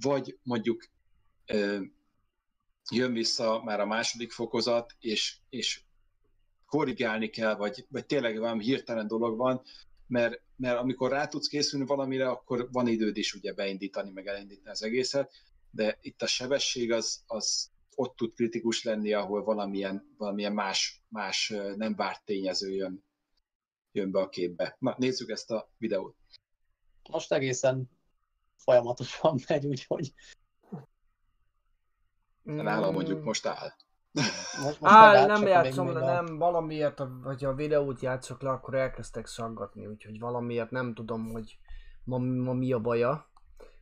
[0.00, 0.84] vagy mondjuk
[1.46, 1.80] ö,
[2.90, 5.82] jön vissza már a második fokozat, és, és
[6.66, 9.62] korrigálni kell, vagy, vagy tényleg valami hirtelen dolog van,
[10.08, 14.70] mert, mert amikor rá tudsz készülni valamire, akkor van időd is ugye beindítani, meg elindítani
[14.70, 15.32] az egészet,
[15.70, 21.54] de itt a sebesség az, az ott tud kritikus lenni, ahol valamilyen, valamilyen más, más
[21.76, 23.04] nem várt tényező jön,
[23.92, 24.76] jön be a képbe.
[24.78, 26.16] Na, nézzük ezt a videót.
[27.10, 27.90] Most egészen
[28.56, 30.12] folyamatosan megy, úgyhogy
[32.42, 33.72] Nálam mondjuk most áll.
[34.12, 38.74] Most, most Áll, megállt, nem játszom le, nem, valamiért, vagy a videót játszok le, akkor
[38.74, 41.58] elkezdtek szaggatni, úgyhogy valamiért nem tudom, hogy
[42.04, 43.30] ma, ma mi a baja.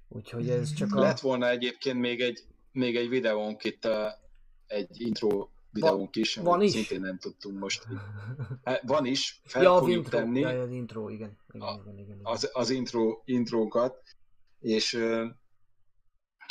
[0.08, 1.00] Úgyhogy ez csak a...
[1.00, 4.14] Lett volna egyébként még egy, még egy videónk itt, a,
[4.66, 6.70] egy intro videónk is, van is?
[6.70, 7.86] szintén nem tudtunk most.
[8.82, 11.38] Van is, fel ja, az fogjuk intro, tenni ja, az intro, igen.
[11.52, 12.20] igen, A- igen, igen, igen.
[12.22, 14.02] az, az intro, intrókat,
[14.60, 14.98] és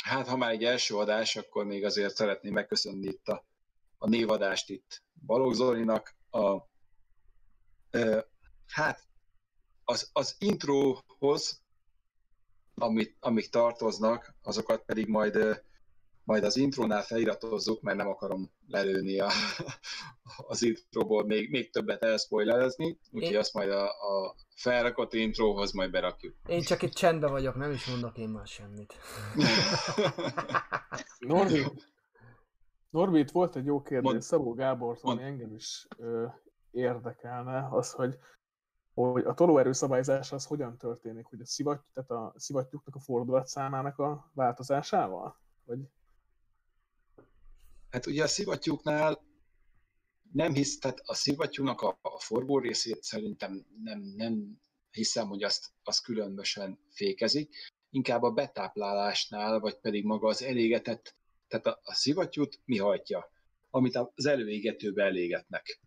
[0.04, 3.44] hát ha már egy első adás, akkor még azért szeretném megköszönni itt a,
[3.98, 6.16] a névadást itt Balogh Zolinak.
[6.30, 6.62] A,
[7.90, 8.20] ö,
[8.66, 9.08] hát
[9.84, 11.62] az, az introhoz,
[12.74, 15.64] amit, amik tartoznak, azokat pedig majd
[16.26, 19.30] majd az intrónál feliratozzuk, mert nem akarom lelőni a,
[20.48, 25.90] az introból még, még többet elspoilerezni, úgyhogy Én- azt majd a, a felrakott intróhoz majd
[25.90, 26.34] berakjuk.
[26.46, 28.94] Én csak itt csendben vagyok, nem is mondok én már semmit.
[31.18, 31.66] Norbi,
[32.90, 34.22] Norbi, itt volt egy jó kérdés Mond.
[34.22, 35.32] Szabó Gábortól, ami Mond.
[35.32, 36.26] engem is ö,
[36.70, 38.18] érdekelne, az, hogy,
[38.94, 43.98] hogy a tolóerő szabályzás az hogyan történik, hogy a, szivat, tehát a szivattyúknak a fordulatszámának
[43.98, 45.40] a változásával?
[45.64, 45.78] Vagy
[47.90, 49.24] Hát ugye a szivattyúknál
[50.32, 54.60] nem hisz, tehát a szivattyúnak a, a forgó részét szerintem nem, nem
[54.90, 57.54] hiszem, hogy azt, azt különösen fékezik.
[57.90, 61.16] Inkább a betáplálásnál, vagy pedig maga az elégetett,
[61.48, 63.30] tehát a, a szivattyút mi hajtja?
[63.70, 65.80] Amit az előégetőbe elégetnek.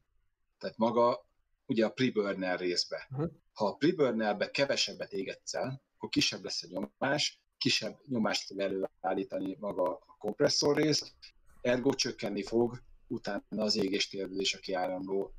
[0.58, 1.28] Tehát maga
[1.66, 3.08] ugye a preburner részbe.
[3.12, 3.32] Uh-huh.
[3.54, 9.58] Ha a preburnerbe kevesebbet égetsz el, akkor kisebb lesz a nyomás, kisebb nyomást fog előállítani
[9.60, 11.14] maga a kompresszor rész,
[11.62, 15.34] ergo csökkenni fog utána az égéstérből és a kiáramló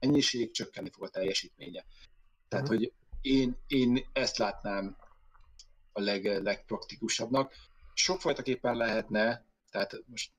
[0.00, 1.84] mennyiség, csökkenni fog a teljesítménye.
[2.48, 2.74] Tehát, Mhm.
[2.76, 4.96] hogy én, én ezt látnám
[5.92, 7.54] a leg, legpraktikusabbnak.
[7.94, 10.32] Sokfajtaképpen lehetne, tehát most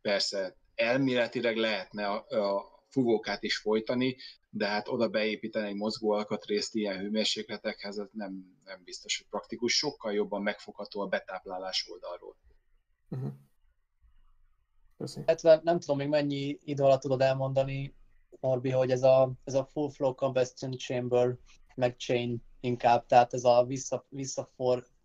[0.00, 4.16] persze elméletileg lehetne a, a fugókát is folytani,
[4.50, 9.76] de hát oda beépíteni egy mozgó alkatrészt ilyen hőmérsékletekhez, ez nem, nem biztos, hogy praktikus.
[9.76, 12.36] Sokkal jobban megfogható a betáplálás oldalról.
[13.08, 13.32] uh-huh.
[14.98, 15.20] Köszi.
[15.20, 17.96] Illetve nem tudom még mennyi idő alatt tudod elmondani,
[18.40, 21.36] Norbi, hogy ez a, ez a full flow combustion chamber,
[21.74, 24.06] meg chain inkább, tehát ez a vissza,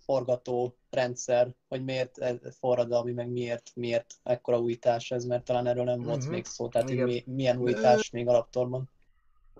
[0.07, 5.83] visszaforgató rendszer, hogy miért ez forradalmi, meg miért, miért ekkora újítás ez, mert talán erről
[5.83, 6.31] nem volt Mhm.
[6.31, 7.07] még szó, tehát hogy Igen.
[7.07, 8.89] mi, milyen újítás még alaptorban.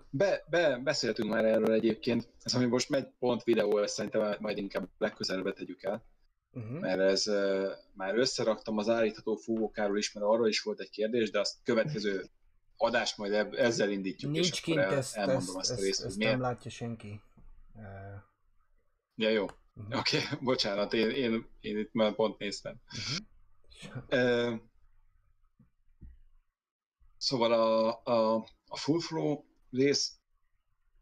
[0.10, 4.58] Be, be, beszéltünk már erről egyébként, ez ami most megy pont videó, ezt szerintem majd
[4.58, 6.04] inkább legközelebb tegyük el,
[6.54, 6.80] Uh-huh.
[6.80, 11.32] mert ez uh, már összeraktam az állítható fúvókáról is, mert arról is volt egy kérdés,
[11.32, 12.26] de azt következő
[12.78, 15.74] adást majd ebb, ezzel indítjuk, Nincs és kint, akkor el, ezt, elmondom ezt, azt a
[15.74, 16.32] ezt, részt, hogy ezt miért.
[16.32, 17.22] nem látja senki.
[17.76, 17.84] Uh,
[19.16, 19.46] Ja, jó.
[19.78, 20.00] Uh-huh.
[20.00, 22.76] Oké, okay, bocsánat, én, én, én itt már pont néztem.
[22.86, 24.60] Uh-huh.
[27.18, 30.20] Szóval a, a, a full flow rész,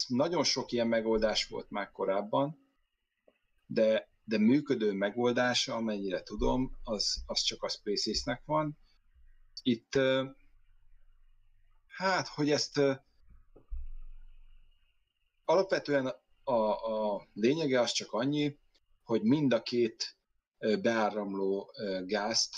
[0.07, 2.57] nagyon sok ilyen megoldás volt már korábban,
[3.65, 8.77] de, de működő megoldása, amennyire tudom, az, az csak a Spaces-nek van.
[9.61, 9.99] Itt,
[11.87, 12.81] hát, hogy ezt
[15.45, 16.13] alapvetően
[16.43, 18.57] a, a lényege az csak annyi,
[19.05, 20.15] hogy mind a két
[20.81, 21.71] beáramló
[22.05, 22.55] gázt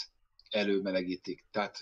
[0.50, 1.46] előmelegítik.
[1.52, 1.80] Tehát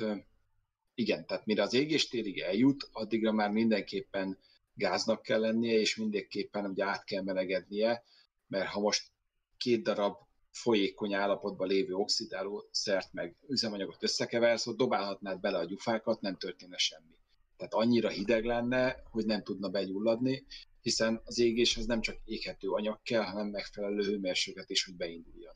[0.93, 4.38] igen, tehát mire az égéstérig eljut, addigra már mindenképpen
[4.74, 8.03] gáznak kell lennie, és mindenképpen ugye át kell melegednie,
[8.47, 9.11] mert ha most
[9.57, 10.18] két darab
[10.51, 16.78] folyékony állapotban lévő oxidáló szert meg üzemanyagot összekeversz, ott dobálhatnád bele a gyufákat, nem történne
[16.78, 17.18] semmi.
[17.57, 20.45] Tehát annyira hideg lenne, hogy nem tudna begyulladni,
[20.86, 25.54] hiszen az égéshez nem csak éghető anyag kell, hanem megfelelő hőmérséklet is, hogy beinduljon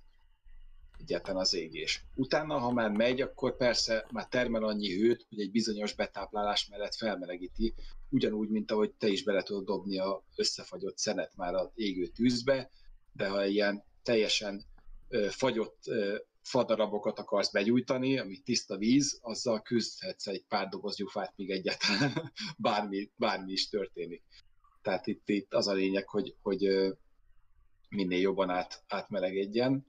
[0.99, 2.03] egyáltalán az égés.
[2.15, 6.95] Utána, ha már megy, akkor persze már termel annyi hőt, hogy egy bizonyos betáplálás mellett
[6.95, 7.73] felmelegíti,
[8.09, 12.71] ugyanúgy, mint ahogy te is bele tudod dobni a összefagyott szenet már az égő tűzbe,
[13.13, 14.63] de ha ilyen teljesen
[15.07, 21.33] ö, fagyott ö, fadarabokat akarsz begyújtani, ami tiszta víz, azzal küzdhetsz egy pár doboz gyufát,
[21.35, 24.23] míg egyáltalán bármi, bármi is történik.
[24.89, 26.67] Tehát itt, itt az a lényeg, hogy, hogy
[27.89, 29.85] minél jobban át, átmelegedjen,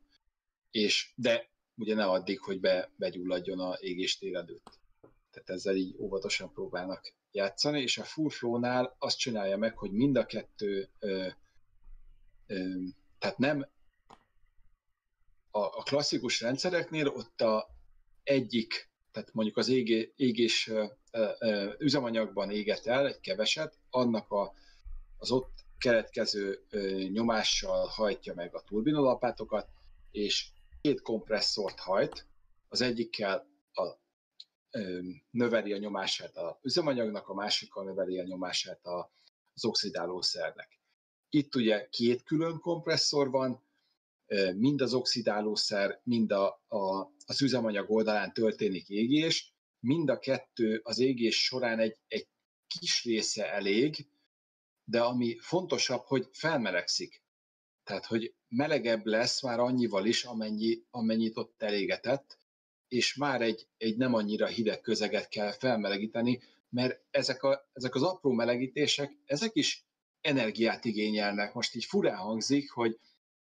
[0.70, 4.78] és de ugye ne addig, hogy be, begyulladjon a égéstér előtt.
[5.30, 10.16] Tehát ezzel így óvatosan próbálnak játszani, és a full flow-nál azt csinálja meg, hogy mind
[10.16, 11.28] a kettő, ö,
[12.46, 12.74] ö,
[13.18, 13.68] tehát nem
[15.51, 17.68] a, a klasszikus rendszereknél ott a
[18.22, 24.59] egyik, tehát mondjuk az égé, égés ö, ö, üzemanyagban éget el egy keveset, annak a,
[25.20, 26.66] az ott keletkező
[27.12, 29.68] nyomással hajtja meg a turbinalapátokat,
[30.10, 30.48] és
[30.80, 32.26] két kompresszort hajt,
[32.68, 33.88] az egyikkel a,
[35.30, 39.12] növeli a nyomását az üzemanyagnak, a másikkal növeli a nyomását a,
[39.54, 40.80] az oxidálószernek.
[41.30, 43.62] Itt ugye két külön kompresszor van,
[44.54, 50.98] mind az oxidálószer, mind a, a, az üzemanyag oldalán történik égés, mind a kettő az
[50.98, 52.28] égés során egy, egy
[52.66, 54.08] kis része elég,
[54.91, 57.22] de ami fontosabb, hogy felmelegszik.
[57.84, 62.38] Tehát, hogy melegebb lesz már annyival is, amennyi, amennyit ott elégetett,
[62.88, 68.03] és már egy, egy nem annyira hideg közeget kell felmelegíteni, mert ezek, a, ezek az
[68.03, 69.84] apró melegítések, ezek is
[70.20, 71.55] energiát igényelnek.
[71.55, 72.99] Most így furán hangzik, hogy,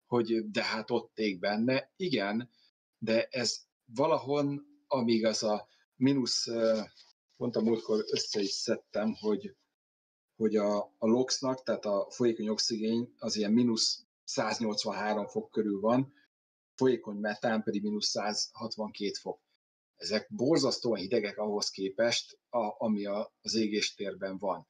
[0.07, 1.93] hogy de hát ott ég benne.
[1.97, 2.51] Igen,
[2.99, 6.47] de ez valahon, amíg az a mínusz,
[7.37, 9.55] pont a múltkor össze is szedtem, hogy,
[10.37, 16.13] hogy a, a LOX-nak, tehát a folyékony oxigén az ilyen mínusz 183 fok körül van,
[16.75, 19.41] folyékony metán pedig mínusz 162 fok.
[19.97, 24.67] Ezek borzasztóan hidegek ahhoz képest, a, ami a, az égéstérben van.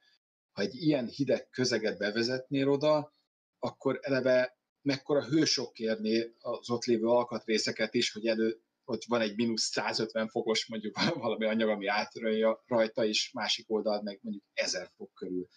[0.51, 3.13] Ha egy ilyen hideg közeget bevezetnél oda,
[3.59, 9.35] akkor eleve mekkora hősok kérné az ott lévő alkatrészeket is, hogy elő, hogy van egy
[9.35, 14.91] mínusz 150 fokos mondjuk valami anyag, ami átrölje rajta, és másik oldal meg mondjuk 1000
[14.95, 15.47] fok körül.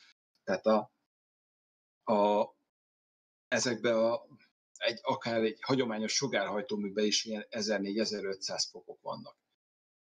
[0.44, 0.92] Tehát a,
[2.12, 2.48] a,
[3.48, 4.26] ezekbe a,
[4.78, 9.36] egy, akár egy hagyományos sugárhajtóműben is ilyen 1400-1500 fokok vannak.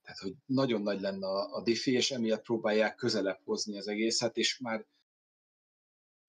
[0.02, 4.38] Tehát, hogy nagyon nagy lenne a, a diffi, és emiatt próbálják közelebb hozni az egészet,
[4.38, 4.86] és már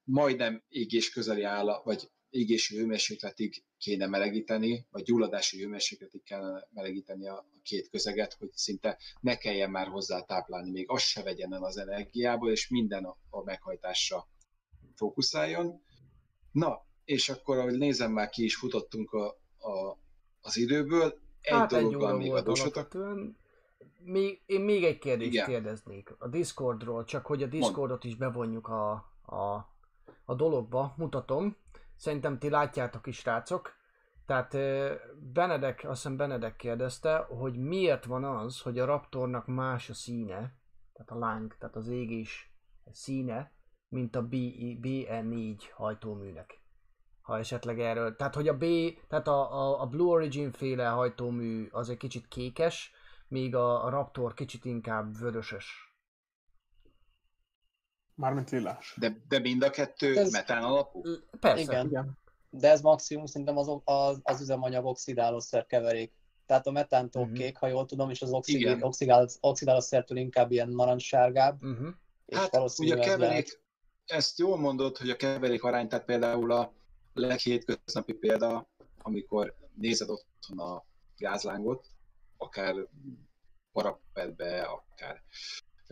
[0.05, 7.35] majdnem égés közeli áll, vagy égési hőmérsékletig kéne melegíteni, vagy gyulladási hőmérsékletig kellene melegíteni a,
[7.35, 11.65] a két közeget, hogy szinte ne kelljen már hozzá táplálni, még az se vegyen el
[11.65, 14.29] az energiából, és minden a, a meghajtásra
[14.95, 15.83] fókuszáljon.
[16.53, 19.27] Na, és akkor, ahogy nézem, már ki is futottunk a,
[19.59, 19.99] a,
[20.41, 22.97] az időből, egy hát dologgal még adósotok.
[24.05, 25.47] Még, én még egy kérdést Igen.
[25.47, 28.91] kérdeznék a Discordról, csak hogy a Discordot is bevonjuk a,
[29.23, 29.71] a,
[30.25, 31.57] a dologba, mutatom.
[32.03, 33.73] Szerintem ti látjátok is, rácok.
[34.27, 34.57] Tehát
[35.33, 40.55] Benedek, azt hiszem Benedek kérdezte, hogy miért van az, hogy a Raptornak más a színe,
[40.93, 42.55] tehát a láng, tehát az égés
[42.91, 43.53] színe,
[43.89, 46.61] mint a BE4 hajtóműnek.
[47.21, 48.65] Ha esetleg erről, tehát hogy a B,
[49.09, 52.93] tehát a, a, a Blue Origin féle hajtómű az egy kicsit kékes,
[53.29, 55.92] míg a, a Raptor kicsit inkább vörösös.
[58.15, 58.95] Mármint lilás.
[58.99, 60.33] De, de mind a kettő ez...
[60.33, 61.03] metán alapú?
[61.41, 61.63] Persze.
[61.63, 61.87] Igen.
[61.87, 62.19] Igen.
[62.51, 66.13] De ez maximum szerintem az, az, az üzemanyag oxidálószer keverék.
[66.47, 67.39] Tehát a metántól uh-huh.
[67.39, 71.63] kék, ha jól tudom, és az oxidál, oxidál, oxidálószertől inkább ilyen narancssárgább.
[71.63, 71.89] Uh-huh.
[72.33, 73.61] hát ugye a keverék, lehet...
[74.07, 76.73] ezt jól mondod, hogy a keverék arány, tehát például a
[77.15, 80.85] leghétköznapi példa, amikor nézed otthon a
[81.17, 81.87] gázlángot,
[82.37, 82.75] akár
[83.73, 85.23] parapetbe, akár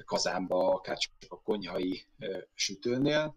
[0.05, 2.05] kazánba, akár csak a konyhai
[2.55, 3.37] sütőnél,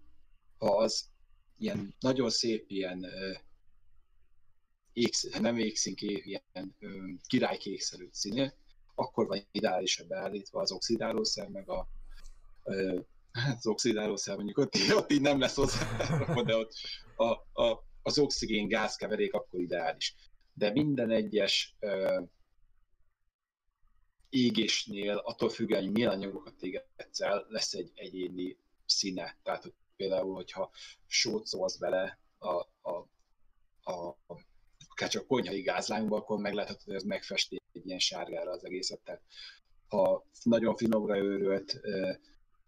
[0.57, 1.09] ha az
[1.57, 3.05] ilyen nagyon szép ilyen
[4.93, 6.75] égsz, nem égszínké, ilyen
[7.27, 8.53] királykékszerű színe,
[8.95, 11.87] akkor van ideálisan beállítva az oxidálószer, meg a
[13.31, 16.07] hát az oxidálószer mondjuk ott, ott így nem lesz hozzá,
[16.45, 16.73] de ott
[17.15, 20.15] a, a, az oxigén gázkeverék akkor ideális.
[20.53, 21.75] De minden egyes
[24.33, 29.37] égésnél, attól függően, hogy milyen anyagokat égetsz el, lesz egy egyéni színe.
[29.43, 30.71] Tehát hogy például, hogyha
[31.07, 33.07] sót szólsz bele a, a,
[33.81, 34.41] a, a
[34.87, 38.99] akár csak konyhai gázlánkba, akkor meg lehet, hogy ez megfesti egy ilyen sárgára az egészet.
[39.03, 39.21] Tehát
[39.87, 41.81] ha nagyon finomra őrölt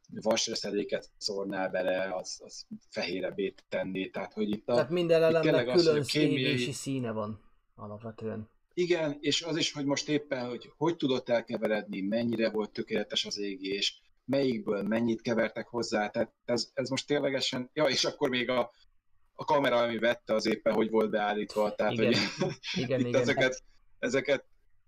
[0.08, 4.08] vasreszedéket szórnál bele, az, az fehérebbé tenné.
[4.08, 6.72] Tehát, hogy itt a, Tehát minden elemnek külön az, kémiai...
[6.72, 7.42] színe van
[7.76, 8.50] alapvetően.
[8.78, 13.38] Igen, és az is, hogy most éppen, hogy hogy tudott elkeveredni, mennyire volt tökéletes az
[13.38, 18.72] égés, melyikből mennyit kevertek hozzá, tehát ez, ez most ténylegesen, ja, és akkor még a,
[19.34, 22.14] a kamera, ami vette, az éppen hogy volt beállítva, tehát igen.
[22.40, 23.22] hogy igen, itt igen.
[23.22, 23.64] ezeket,
[24.00, 24.46] ezeket,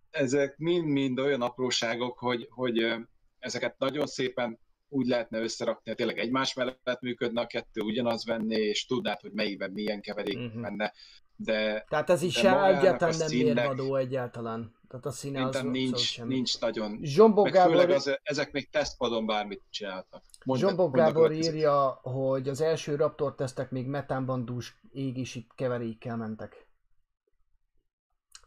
[0.10, 2.96] ezek mind-mind olyan apróságok, hogy, hogy
[3.40, 4.60] ezeket nagyon szépen
[4.90, 9.32] úgy lehetne összerakni, hogy tényleg egymás mellett működne a kettő, ugyanaz venné, és tudnád, hogy
[9.32, 10.62] melyikben milyen keverék uh-huh.
[10.62, 10.94] menne
[11.38, 11.86] de...
[11.90, 14.76] Tehát ez is egyáltalán nem színnek, mérvadó egyáltalán.
[14.88, 16.34] Tehát a színe az nincs, semmi.
[16.34, 17.00] nincs nagyon.
[17.02, 17.72] Zsombó Meg Gábor...
[17.72, 20.24] főleg az, ezek még tesztpadon bármit csináltak.
[20.54, 26.68] Zsombó Gábor írja, hogy az első Raptor tesztek még metánban dús égési keverékkel mentek.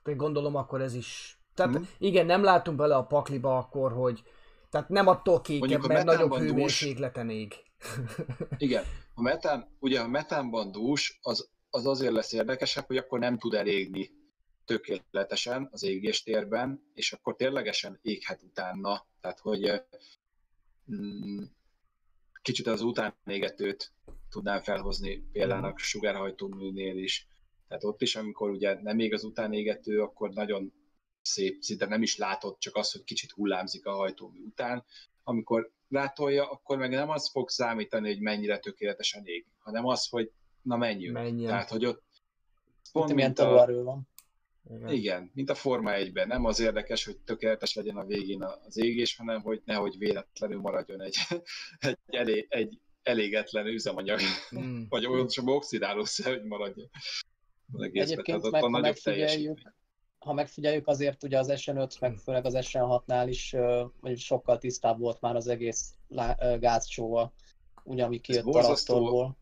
[0.03, 1.41] Tehát gondolom akkor ez is...
[1.55, 1.88] Tehát hmm.
[1.99, 4.22] igen, nem látunk bele a pakliba akkor, hogy
[4.71, 7.55] tehát nem attól kékebb, mert nagyobb hőmérsékleten ég.
[8.57, 8.85] Igen.
[9.14, 13.55] A metán, ugye a metánban dús, az az azért lesz érdekesebb, hogy akkor nem tud
[13.55, 14.11] elégni
[14.64, 19.83] tökéletesen az égéstérben, és akkor ténylegesen éghet utána, tehát hogy
[20.95, 21.43] mm,
[22.43, 23.93] kicsit az utánégetőt
[24.31, 27.27] tudnám felhozni például a sugárhajtóműnél is.
[27.68, 30.73] Tehát ott is, amikor ugye nem még az utánégető, akkor nagyon
[31.23, 34.85] szép, szinte nem is látod, csak az, hogy kicsit hullámzik a hajtómű után.
[35.23, 40.33] Amikor rátolja, akkor meg nem az fog számítani, hogy mennyire tökéletesen ég, hanem az, hogy
[40.62, 41.14] na menjünk.
[41.14, 41.49] Menjen.
[41.49, 42.03] Tehát, hogy ott
[42.93, 43.66] pont mint a...
[43.83, 44.09] van.
[44.71, 44.91] Igen.
[44.93, 46.27] Igen, mint a Forma 1-ben.
[46.27, 51.03] Nem az érdekes, hogy tökéletes legyen a végén az égés, hanem hogy nehogy véletlenül maradjon
[51.03, 51.16] egy,
[51.79, 54.21] egy, elé, egy elégetlen üzemanyag,
[54.59, 54.83] mm.
[54.89, 56.91] vagy olyan sem oxidálószer, hogy maradjon.
[57.79, 59.59] Egyébként meg, ha megfigyeljük,
[60.21, 63.57] ha megfigyeljük, azért ugye az SN5, meg főleg az SN6-nál is
[64.01, 65.95] vagy sokkal tisztább volt már az egész
[66.59, 67.33] gázcsóval,
[67.85, 69.37] ugye ami kijött a Raptorból.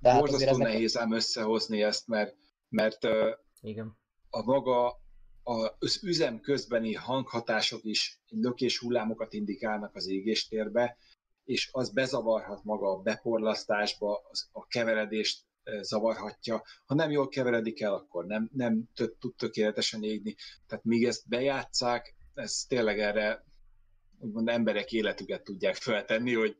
[0.00, 0.66] De hát borzasztó ezek...
[0.66, 2.36] nehéz ám összehozni ezt, mert,
[2.68, 3.06] mert
[3.60, 3.96] Igen.
[4.30, 5.00] a maga
[5.78, 10.96] az üzem közbeni hanghatások is lökés hullámokat indikálnak az égéstérbe,
[11.44, 15.45] és az bezavarhat maga a beporlasztásba, az, a keveredést
[15.80, 16.64] zavarhatja.
[16.84, 20.34] Ha nem jól keveredik el, akkor nem, nem tud tökéletesen égni.
[20.66, 23.44] Tehát míg ezt bejátszák, ez tényleg erre
[24.18, 26.56] úgymond emberek életüket tudják feltenni, hogy,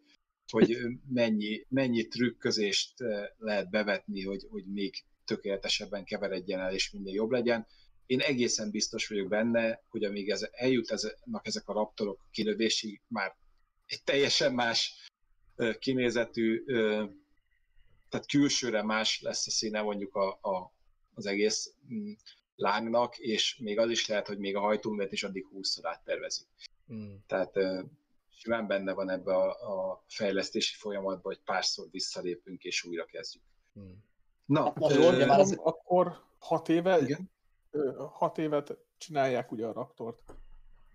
[0.52, 0.76] hogy
[1.08, 2.94] mennyi, mennyi trükközést
[3.38, 7.66] lehet bevetni, hogy, hogy még tökéletesebben keveredjen el, és minél jobb legyen.
[8.06, 13.36] Én egészen biztos vagyok benne, hogy amíg ez, eljut ezek, ezek a raptorok kilövésig, már
[13.86, 15.10] egy teljesen más
[15.78, 16.64] kinézetű,
[18.08, 20.72] tehát külsőre más lesz a színe mondjuk a, a,
[21.14, 22.12] az egész mm,
[22.56, 26.46] lángnak, és még az is lehet, hogy még a hajtóművet is addig 20 áttervezik.
[26.92, 27.14] Mm.
[27.26, 27.52] Tehát
[28.28, 33.42] simán benne van ebbe a, a fejlesztési folyamatban, hogy párszor visszalépünk és újra kezdjük.
[33.78, 33.92] Mm.
[34.44, 35.58] Na, hát, ö, már az...
[35.62, 37.30] akkor hat éve, Igen?
[38.12, 40.34] hat évet csinálják ugye a Raptort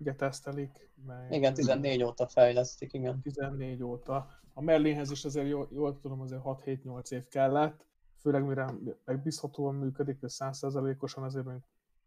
[0.02, 0.90] ugye tesztelik.
[1.06, 1.32] Meg...
[1.32, 3.22] Igen, 14 óta fejlesztik, igen.
[3.22, 4.41] 14 óta.
[4.54, 7.86] A Merlinhez is azért jól, jól tudom, azért 6-7-8 év kellett,
[8.22, 8.74] főleg mire
[9.06, 11.60] megbízhatóan működik, és 100%-osan azért még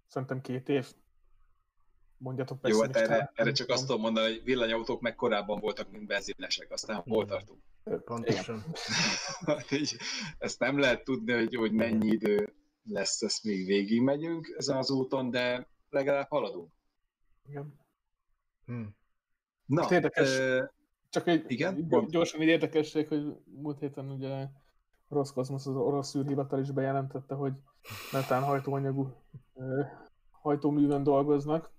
[0.06, 0.92] szerintem két év.
[2.16, 6.06] Mondjatok Jó, hát erre, erre csak azt tudom mondani, hogy villanyautók meg korábban voltak, mint
[6.06, 7.60] benzinesek, aztán hol tartunk?
[8.04, 8.64] Pontosan.
[10.38, 14.90] ezt nem lehet tudni, hogy, hogy mennyi idő lesz, ezt még végig megyünk ezen az
[14.90, 16.72] úton, de legalább haladunk.
[17.48, 17.80] Igen.
[18.66, 18.96] Hmm.
[19.66, 20.68] Na, hát érdekes, uh,
[21.14, 21.88] csak egy igen?
[22.08, 24.46] gyorsan egy érdekesség, hogy múlt héten ugye
[25.08, 27.52] Roszkozmosz, az orosz űrhivatal is bejelentette, hogy
[28.12, 29.14] metán hajtóanyagú
[30.30, 31.72] hajtóművön dolgoznak,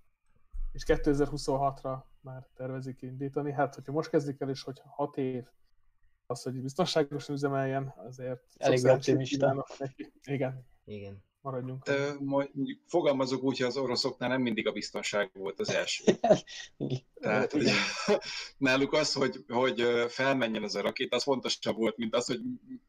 [0.72, 3.52] és 2026-ra már tervezik indítani.
[3.52, 5.46] Hát, hogyha most kezdik el, és hogy 6 év
[6.26, 9.66] az, hogy biztonságosan üzemeljen, azért elég optimista.
[10.24, 10.66] Igen.
[10.86, 11.84] Igen maradjunk.
[11.84, 16.04] De mondjuk fogalmazok úgy, hogy az oroszoknál nem mindig a biztonság volt az első.
[17.22, 17.70] Tehát hogy,
[18.58, 22.40] náluk az, hogy, hogy felmenjen az a rakét, az fontosabb volt, mint az, hogy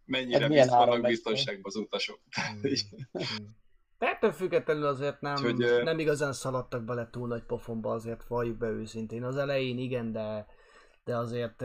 [0.05, 2.21] mennyire hát bizt vannak biztonságban az utasok.
[2.31, 3.57] Hmm.
[3.99, 8.57] De ettől függetlenül azért nem, hogy, nem igazán szaladtak bele túl nagy pofonba, azért valljuk
[8.57, 9.23] be őszintén.
[9.23, 10.47] Az elején igen, de
[11.07, 11.61] de azért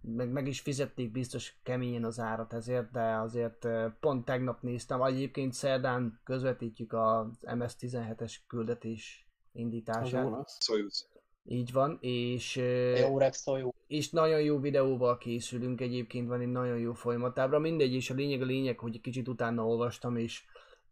[0.00, 3.68] meg, meg is fizették biztos keményen az árat ezért, de azért
[4.00, 10.48] pont tegnap néztem, egyébként szerdán közvetítjük az MS-17-es küldetés indítását.
[10.60, 11.08] Soyuz.
[11.44, 12.56] Így van, és,
[12.98, 13.18] jó,
[13.86, 18.42] és nagyon jó videóval készülünk, egyébként van egy nagyon jó folyamatábra, mindegy, és a lényeg
[18.42, 20.44] a lényeg, hogy kicsit utána olvastam, és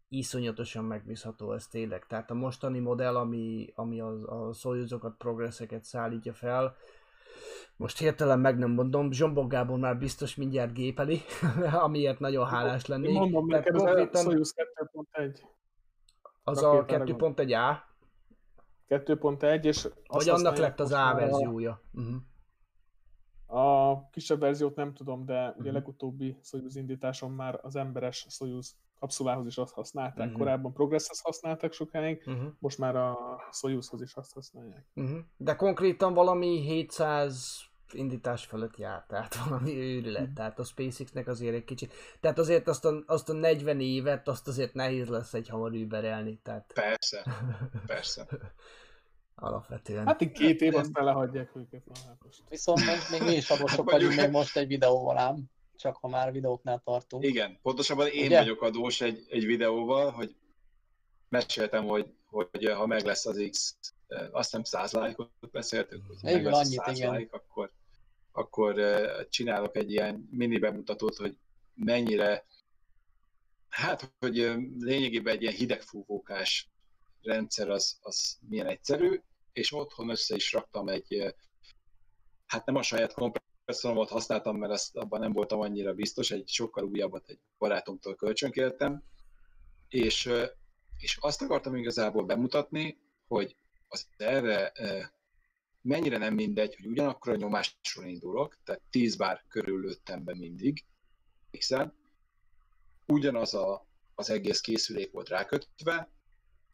[0.09, 2.05] iszonyatosan megbízható ez tényleg.
[2.07, 6.75] Tehát a mostani modell, ami, ami a, a Soyuzokat, progresszeket szállítja fel,
[7.77, 11.21] most hirtelen meg nem mondom, Zsombor Gábor már biztos mindjárt gépeli,
[11.85, 13.09] amiért nagyon hálás lennék.
[13.09, 14.23] Én mondom neked, konkrétan...
[14.23, 14.53] Soyuz
[15.13, 15.39] 2.1.
[16.43, 17.77] Az a 2.1A?
[18.89, 19.87] 2.1, és...
[20.07, 21.71] Vagy annak lett az A verziója.
[21.71, 21.99] A...
[21.99, 22.15] Uh-huh.
[23.47, 25.73] A kisebb verziót nem tudom, de ugye uh-huh.
[25.73, 28.75] legutóbbi Soyuz indításon már az emberes Soyuz
[29.05, 30.25] kapszulához is azt használták.
[30.25, 30.37] Uh-huh.
[30.37, 32.51] Korábban Progresshez használták sokáig, uh-huh.
[32.59, 33.17] most már a
[33.51, 34.85] Soyuzhoz is azt használják.
[34.93, 35.19] Uh-huh.
[35.37, 40.35] De konkrétan valami 700 indítás fölött jár, tehát valami őrület, uh-huh.
[40.35, 44.47] tehát a SpaceX-nek azért egy kicsit, tehát azért azt a, azt a 40 évet, azt
[44.47, 46.71] azért nehéz lesz egy hamar überelni, tehát...
[46.73, 47.23] Persze,
[47.85, 48.27] persze.
[49.35, 50.05] Alapvetően.
[50.05, 51.81] Hát így két év, aztán lehagyják őket.
[52.05, 52.43] Hát most.
[52.49, 56.31] Viszont még, még mi is adósok vagyunk még most egy videóval ám csak ha már
[56.31, 57.23] videóknál tartunk.
[57.23, 58.39] Igen, pontosabban én Ugye?
[58.39, 60.35] vagyok adós egy, egy videóval, hogy
[61.29, 63.77] meséltem, hogy, hogy ha meg lesz az X,
[64.31, 67.11] azt hiszem 100 lájkot beszéltünk, hogy meg lesz annyit, 100 igen.
[67.11, 67.71] lájk, akkor,
[68.31, 68.75] akkor
[69.29, 71.37] csinálok egy ilyen mini bemutatót, hogy
[71.73, 72.45] mennyire,
[73.69, 74.35] hát, hogy
[74.79, 76.69] lényegében egy ilyen hidegfúvókás
[77.21, 79.21] rendszer az, az milyen egyszerű,
[79.53, 81.35] és otthon össze is raktam egy,
[82.45, 83.13] hát nem a saját
[83.65, 89.03] kompresszoromat használtam, mert ezt abban nem voltam annyira biztos, egy sokkal újabbat egy barátomtól kölcsönkértem,
[89.89, 90.29] és,
[90.97, 92.97] és azt akartam igazából bemutatni,
[93.27, 93.55] hogy
[93.87, 94.71] az erre
[95.81, 100.83] mennyire nem mindegy, hogy ugyanakkor a nyomásról indulok, tehát 10 bár körül lőttem be mindig,
[101.51, 101.93] hiszen
[103.05, 103.85] ugyanaz a,
[104.15, 106.09] az egész készülék volt rákötve,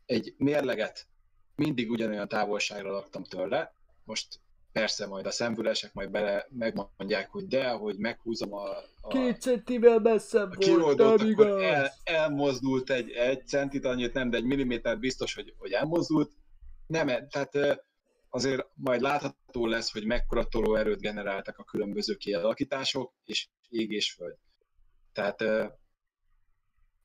[0.05, 1.07] egy mérleget
[1.55, 3.73] mindig ugyanolyan távolságra laktam tőle,
[4.03, 4.39] most
[4.72, 8.69] persze majd a szemfülesek majd bele megmondják, hogy de, hogy meghúzom a,
[9.01, 14.38] a, Két centivel messzebb a kiroldót, akkor el, elmozdult egy, egy centit, annyit nem, de
[14.38, 16.32] egy milliméter biztos, hogy, hogy elmozdult.
[16.88, 17.84] Nem, e- tehát
[18.30, 24.36] azért majd látható lesz, hogy mekkora tolóerőt generáltak a különböző kialakítások, és ég és föld.
[25.13, 25.43] Tehát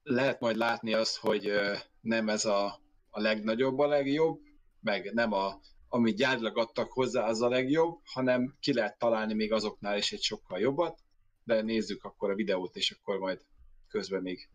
[0.02, 1.52] lehet majd látni azt, hogy
[2.00, 4.40] nem ez a, a legnagyobb a legjobb,
[4.80, 5.60] meg nem a,
[5.96, 10.22] amit gyárilag adtak hozzá, az a legjobb, hanem ki lehet találni még azoknál is egy
[10.22, 11.00] sokkal jobbat,
[11.44, 13.44] de nézzük akkor a videót, és akkor majd
[13.88, 14.48] közben még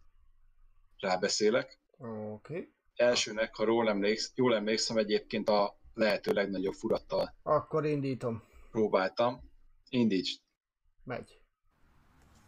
[0.99, 1.79] rábeszélek.
[1.97, 2.13] Oké.
[2.31, 2.73] Okay.
[2.95, 8.43] Elsőnek, ha jól, emléksz, jól emlékszem, egyébként a lehető legnagyobb furattal Akkor indítom.
[8.71, 9.49] próbáltam.
[9.89, 10.41] Indítsd.
[11.03, 11.41] Megy.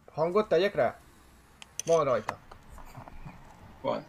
[0.06, 1.00] Hangot tegyek rá?
[1.84, 2.40] Van rajta.
[3.82, 4.06] Van.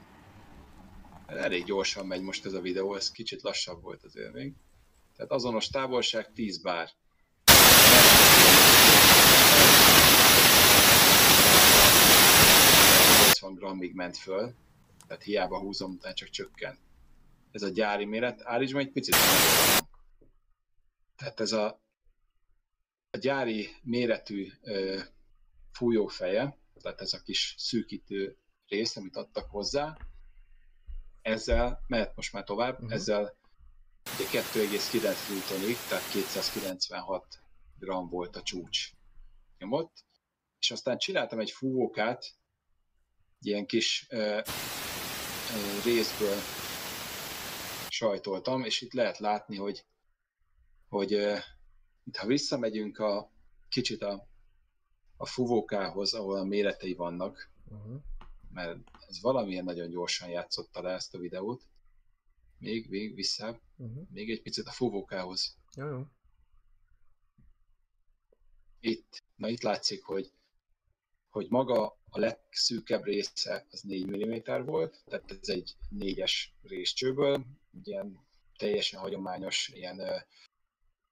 [1.25, 4.53] Elég gyorsan megy most ez a videó, ez kicsit lassabb volt azért még.
[5.15, 6.89] Tehát azonos távolság 10 bár.
[13.45, 14.53] 80 grammig ment föl,
[15.07, 16.77] tehát hiába húzom, utána csak csökken.
[17.51, 19.15] Ez a gyári méret, állítsd egy picit.
[21.15, 21.81] Tehát ez a,
[23.09, 24.99] a gyári méretű ö,
[25.71, 28.37] fújófeje, tehát ez a kis szűkítő
[28.67, 29.97] rész, amit adtak hozzá,
[31.21, 32.93] ezzel, mehet most már tovább, uh-huh.
[32.93, 33.35] ezzel
[34.13, 37.39] ugye 2,9 newtonig, tehát 296
[37.79, 38.89] gram volt a csúcs
[39.57, 40.03] nyomott,
[40.59, 42.25] és aztán csináltam egy fúvókát,
[43.41, 46.37] ilyen kis ö, ö, részből
[47.89, 49.85] sajtoltam, és itt lehet látni, hogy,
[50.89, 51.37] hogy ö,
[52.03, 53.31] itt ha visszamegyünk a
[53.69, 54.27] kicsit a,
[55.17, 58.01] a fúvókához, ahol a méretei vannak, Uh-huh.
[58.51, 58.77] mert
[59.07, 61.67] ez valamilyen nagyon gyorsan játszotta le ezt a videót.
[62.65, 64.07] Még, még vissza, Uh-huh.
[64.09, 65.57] még egy picit a fúvókához.
[65.75, 66.05] Jó, jó.
[68.79, 70.31] Itt, na itt látszik, hogy,
[71.29, 77.45] hogy maga a legszűkebb része az 4 mm volt, tehát ez egy négyes részcsőből,
[77.83, 80.17] ilyen teljesen hagyományos ilyen ö,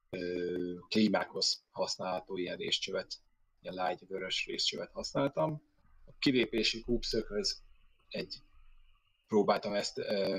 [0.09, 3.13] ö, klímákhoz használható ilyen részcsövet,
[3.61, 5.61] ilyen lágy vörös részcsövet használtam.
[6.05, 7.61] A kilépési kúpszökhöz
[8.07, 8.41] egy
[9.27, 10.37] próbáltam ezt ö,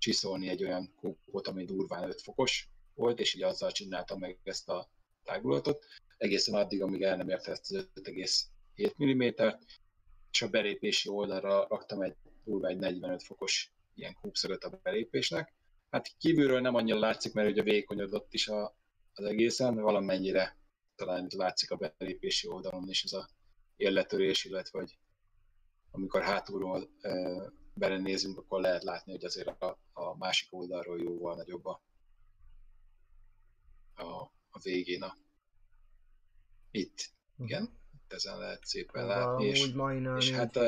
[0.00, 4.68] csiszolni egy olyan kópot, ami durván 5 fokos volt, és így azzal csináltam meg ezt
[4.68, 4.90] a
[5.24, 5.84] tágulatot,
[6.16, 9.56] egészen addig, amíg el nem érte ezt az 5,7 mm-t,
[10.30, 15.54] és a belépési oldalra raktam egy durva egy 45 fokos ilyen kúpszögöt a belépésnek.
[15.90, 18.76] Hát kívülről nem annyira látszik, mert ugye vékonyodott is a,
[19.12, 20.56] az egészen, valamennyire
[20.96, 23.28] talán látszik a belépési oldalon is ez a
[23.76, 24.98] élletörés, illetve hogy
[25.90, 26.90] amikor hátulról
[27.74, 31.82] belenézünk, akkor lehet látni, hogy azért a, a másik oldalról jóval nagyobb a,
[33.94, 35.16] a, a végén a
[36.70, 40.58] itt, igen, itt ezen lehet szépen látni, és, majdnem és hát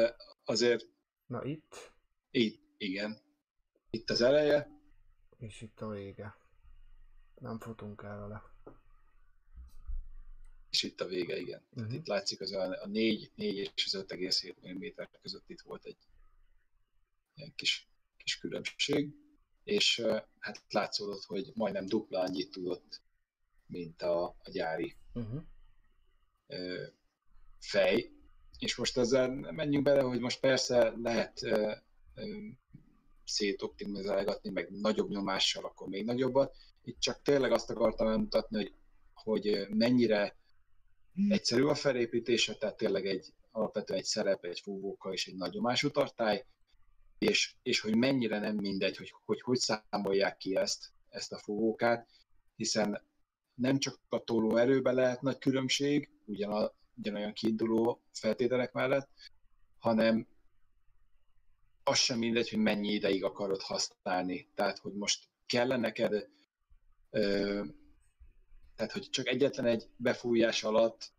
[0.45, 0.93] azért
[1.33, 1.93] Na itt,
[2.31, 3.21] itt, igen,
[3.91, 4.81] itt az eleje,
[5.39, 6.37] és itt a vége.
[7.35, 8.43] Nem futunk el vele.
[10.71, 11.61] és itt a vége, igen.
[11.61, 11.83] Uh-huh.
[11.83, 11.95] Uh-huh.
[11.95, 15.97] Itt látszik az a, a 4, 4 és az 5,7 mm között itt volt egy
[17.35, 19.11] ilyen kis, kis különbség,
[19.65, 20.03] és
[20.39, 23.01] hát látszódott, hogy majdnem dupla annyit tudott,
[23.67, 25.43] mint a, a gyári Uh-huh.
[27.59, 28.13] fej,
[28.59, 31.41] és most ezzel menjünk bele, hogy most persze lehet
[33.25, 36.57] szétoptimizálgatni, meg nagyobb nyomással, akkor még nagyobbat.
[36.83, 38.75] Itt csak tényleg azt akartam elmutatni, hogy,
[39.13, 40.37] hogy mennyire
[41.29, 45.91] egyszerű a felépítése, tehát tényleg egy alapvetően egy szerep, egy fúvóka és egy nagy nyomású
[45.91, 46.47] tartály,
[47.23, 52.09] és, és hogy mennyire nem mindegy, hogy, hogy hogy számolják ki ezt, ezt a fúvókát,
[52.57, 53.03] hiszen
[53.55, 59.09] nem csak a toló erőben lehet nagy különbség, ugyan, ugyanolyan kiinduló feltételek mellett,
[59.79, 60.27] hanem
[61.85, 64.49] az sem mindegy, hogy mennyi ideig akarod használni.
[64.55, 66.29] Tehát, hogy most kell neked,
[67.11, 67.63] ö,
[68.77, 71.13] tehát, hogy csak egyetlen egy befújás alatt,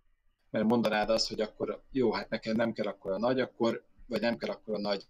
[0.50, 4.22] mert mondanád azt, hogy akkor jó, hát neked nem kell akkor a nagy, akkor, vagy
[4.22, 5.06] nem kell akkor a nagy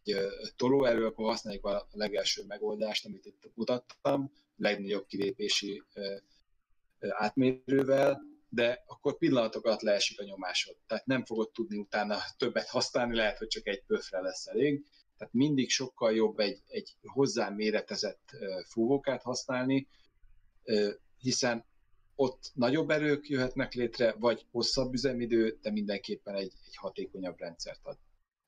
[0.55, 5.83] tolóerő, akkor használjuk a legelső megoldást, amit itt mutattam, legnagyobb kilépési
[6.99, 10.75] átmérővel, de akkor pillanatokat leesik a nyomásod.
[10.87, 14.85] Tehát nem fogod tudni utána többet használni, lehet, hogy csak egy pöfre lesz elég.
[15.17, 18.31] Tehát mindig sokkal jobb egy, egy hozzám méretezett
[18.67, 19.87] fúvókát használni,
[21.17, 21.65] hiszen
[22.15, 27.97] ott nagyobb erők jöhetnek létre, vagy hosszabb üzemidő, de mindenképpen egy, egy hatékonyabb rendszert ad.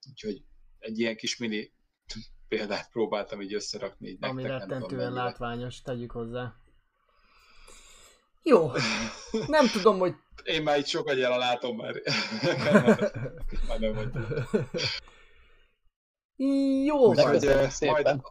[0.10, 0.44] Úgyhogy
[0.80, 1.74] egy ilyen kis mini
[2.48, 4.10] példát próbáltam így összerakni.
[4.10, 6.56] Így Ami nektek, rettentően látványos, tegyük hozzá.
[8.44, 8.72] Jó,
[9.48, 10.14] nem tudom, hogy...
[10.44, 11.94] Én már itt sok agyára látom már.
[13.68, 14.26] már nem mondtam.
[16.86, 17.32] Jó De van.
[17.80, 18.22] Majd, majd,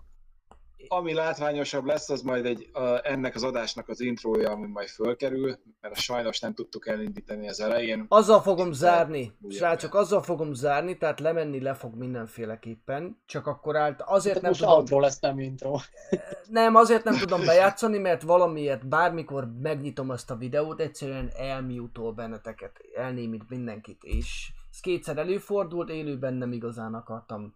[0.89, 5.57] ami látványosabb lesz, az majd egy, a, ennek az adásnak az intrója, ami majd fölkerül,
[5.81, 8.07] mert sajnos nem tudtuk elindítani az elején.
[8.09, 9.57] Azzal fogom zárni, Ugye.
[9.57, 14.51] srácok, azzal fogom zárni, tehát lemenni le fog mindenféleképpen, csak akkor állt, azért Tehát nem
[14.51, 15.77] most tudom, outro lesz, nem intro.
[16.49, 22.79] nem, azért nem tudom bejátszani, mert valamiért bármikor megnyitom azt a videót, egyszerűen elmutol benneteket,
[22.95, 27.55] elnémít mindenkit, és ez kétszer előfordult, élőben nem igazán akartam.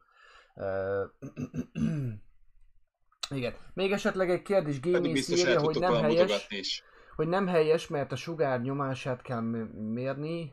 [3.31, 3.55] Igen.
[3.75, 6.83] Még esetleg egy kérdés, el írja, hogy nem helyes, is.
[7.17, 9.41] hogy nem helyes, mert a sugár nyomását kell
[9.71, 10.53] mérni.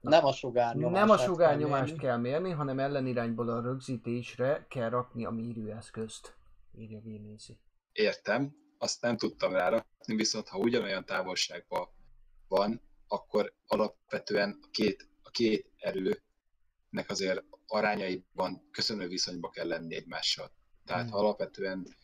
[0.00, 5.30] Nem a sugár nem a sugárnyomást kell mérni, hanem ellenirányból a rögzítésre kell rakni a
[5.30, 6.34] mérőeszközt.
[6.78, 7.58] Írja Génézi.
[7.92, 11.88] Értem, azt nem tudtam rárakni, viszont ha ugyanolyan távolságban
[12.48, 20.50] van, akkor alapvetően a két, a két erőnek azért arányaiban köszönő viszonyba kell lenni egymással.
[20.84, 21.12] Tehát Hmm.
[21.12, 21.96] ha alapvetően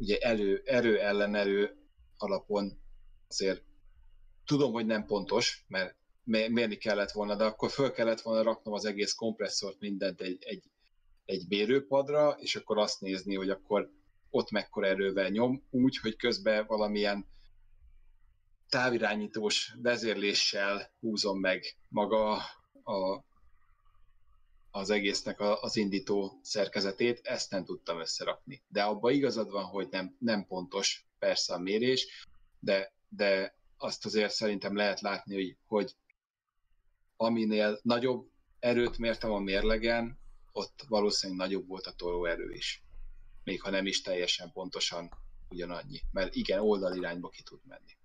[0.00, 1.76] ugye elő, erő ellen erő
[2.16, 2.80] alapon
[3.28, 3.62] azért
[4.44, 8.74] tudom, hogy nem pontos, mert mé- mérni kellett volna, de akkor föl kellett volna raknom
[8.74, 10.62] az egész kompresszort, mindent egy, egy,
[11.24, 13.90] egy mérőpadra, és akkor azt nézni, hogy akkor
[14.30, 17.26] ott mekkora erővel nyom, úgy, hogy közben valamilyen
[18.68, 22.32] távirányítós vezérléssel húzom meg maga
[22.82, 23.24] a,
[24.70, 28.62] az egésznek az indító szerkezetét, ezt nem tudtam összerakni.
[28.68, 32.26] De abban igazad van, hogy nem, nem pontos persze a mérés,
[32.60, 35.94] de, de azt azért szerintem lehet látni, hogy, hogy
[37.16, 40.18] aminél nagyobb erőt mértem a mérlegen,
[40.52, 42.82] ott valószínűleg nagyobb volt a tolóerő is.
[43.44, 45.10] Még ha nem is teljesen pontosan
[45.48, 46.00] ugyanannyi.
[46.12, 47.96] Mert igen, oldalirányba ki tud menni.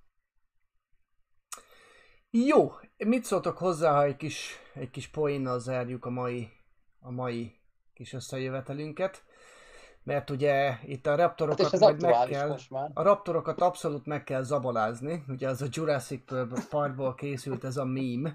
[2.43, 6.49] Jó, mit szóltok hozzá, ha egy kis, egy kis poénnal zárjuk a mai,
[6.99, 7.55] a mai
[7.93, 9.23] kis összejövetelünket?
[10.03, 12.57] Mert ugye itt a Hát raptorokat ez majd meg kell...
[12.93, 16.21] A raptorokat abszolút meg kell zabalázni, ugye az a Jurassic
[16.69, 18.33] Parkból készült ez a meme.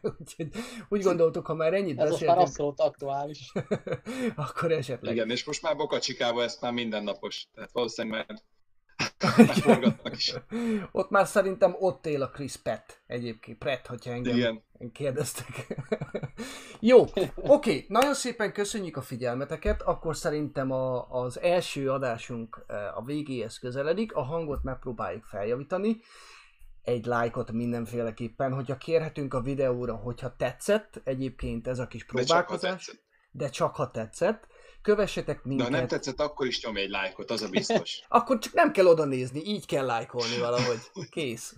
[0.20, 0.48] Úgyhogy
[0.88, 3.52] úgy gondoltuk, ha már ennyit Ez most már beszéltünk, abszolút aktuális.
[4.46, 5.14] akkor esetleg.
[5.14, 7.48] Igen, és most már Bokacsikában ez már mindennapos.
[7.54, 8.38] Tehát valószínűleg már
[9.18, 10.34] forgatnak is.
[10.92, 13.58] Ott már szerintem ott él a Chris Pratt egyébként.
[13.58, 14.62] Pratt, hogyha engem Igen.
[14.92, 15.66] kérdeztek.
[16.80, 17.04] Jó,
[17.36, 23.58] oké, nagyon szépen köszönjük a figyelmeteket, akkor szerintem a, az első adásunk eh, a végéhez
[23.58, 26.00] közeledik, a hangot megpróbáljuk feljavítani,
[26.82, 32.18] egy lájkot mindenféleképpen, hogyha kérhetünk a videóra, hogyha tetszett, egyébként ez a kis De csak
[32.18, 33.04] ha próbálkozás, tetszett.
[33.30, 34.46] de csak ha tetszett,
[34.86, 35.66] kövessetek De minket.
[35.66, 38.00] ha nem tetszett, akkor is nyomj egy lájkot, az a biztos.
[38.08, 40.78] Akkor csak nem kell oda nézni, így kell lájkolni valahogy.
[41.10, 41.54] Kész.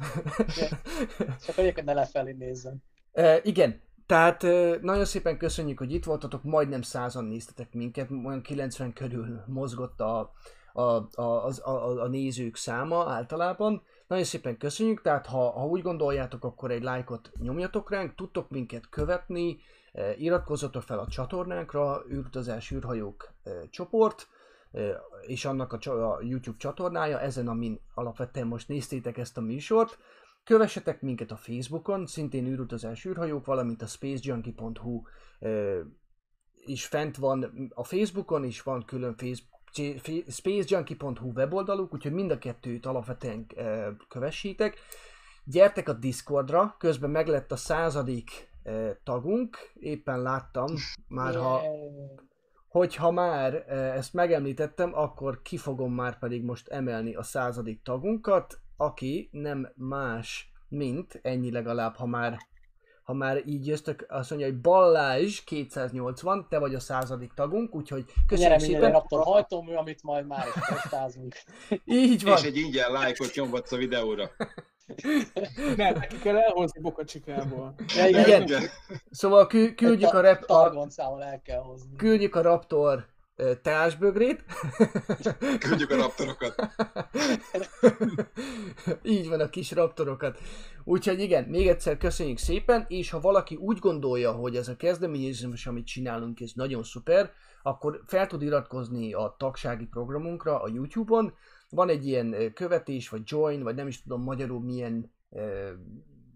[1.46, 2.82] Csak egyébként ne lefelé nézzen.
[3.12, 8.42] E, igen, tehát e, nagyon szépen köszönjük, hogy itt voltatok, majdnem százan néztetek minket, olyan
[8.42, 10.32] 90 körül mozgott a,
[10.72, 13.82] a, a, a, a, a nézők száma általában.
[14.06, 18.88] Nagyon szépen köszönjük, tehát ha, ha úgy gondoljátok, akkor egy lájkot nyomjatok ránk, tudtok minket
[18.88, 19.58] követni,
[20.16, 23.32] iratkozzatok fel a csatornánkra, űrutazás űrhajók
[23.70, 24.28] csoport,
[25.26, 29.98] és annak a, YouTube csatornája, ezen, amin alapvetően most néztétek ezt a műsort.
[30.44, 35.02] Kövessetek minket a Facebookon, szintén űrutazás űrhajók, valamint a spacejunkie.hu
[36.64, 39.16] is fent van a Facebookon, is van külön
[40.28, 43.46] spacejunkie.hu weboldaluk, úgyhogy mind a kettőt alapvetően
[44.08, 44.78] kövessétek.
[45.44, 48.48] Gyertek a Discordra, közben meglett a századik
[49.04, 50.74] tagunk, éppen láttam,
[51.08, 51.62] már ha
[52.68, 59.28] hogyha már ezt megemlítettem, akkor ki fogom már pedig most emelni a századik tagunkat, aki
[59.32, 62.38] nem más, mint ennyi legalább, ha már
[63.02, 68.04] ha már így jöztök, azt mondja, hogy Balázs 280, te vagy a századik tagunk, úgyhogy
[68.26, 68.92] köszönjük Nyereményre szépen.
[68.92, 70.46] Raptor hajtómű, amit majd már
[71.30, 71.44] is.
[71.84, 72.36] Így van.
[72.36, 74.30] És egy ingyen lájkot nyomhatsz a videóra.
[75.76, 77.74] Nem, neki kell elhozni Bokacsikából.
[77.96, 78.62] Ja, igen, Igen.
[79.10, 80.86] Szóval kü- küldjük a, rep- a,
[81.20, 81.96] el kell hozni.
[81.96, 83.06] küldjük a Raptor
[83.62, 84.44] teásbögrét.
[85.58, 86.54] Küldjük a raptorokat.
[89.02, 90.38] Így van a kis raptorokat.
[90.84, 95.66] Úgyhogy igen, még egyszer köszönjük szépen, és ha valaki úgy gondolja, hogy ez a kezdeményezés,
[95.66, 97.30] amit csinálunk, ez nagyon szuper,
[97.62, 101.34] akkor fel tud iratkozni a tagsági programunkra a YouTube-on.
[101.70, 105.12] Van egy ilyen követés, vagy join, vagy nem is tudom magyarul milyen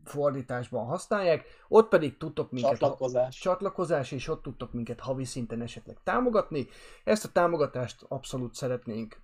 [0.04, 3.38] fordításban használják, ott pedig tudtok minket Csatlakozás.
[3.38, 6.66] csatlakozás, és ott tudtok minket havi szinten esetleg támogatni.
[7.04, 9.20] Ezt a támogatást abszolút szeretnénk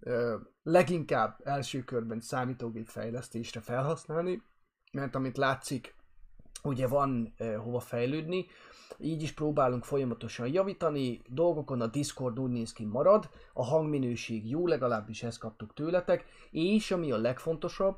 [0.00, 4.42] ö, leginkább első körben számítógép fejlesztésre felhasználni,
[4.92, 5.93] mert amit látszik,
[6.64, 8.46] ugye van eh, hova fejlődni,
[8.98, 14.66] így is próbálunk folyamatosan javítani, dolgokon a Discord úgy néz ki marad, a hangminőség jó,
[14.66, 17.96] legalábbis ezt kaptuk tőletek, és ami a legfontosabb,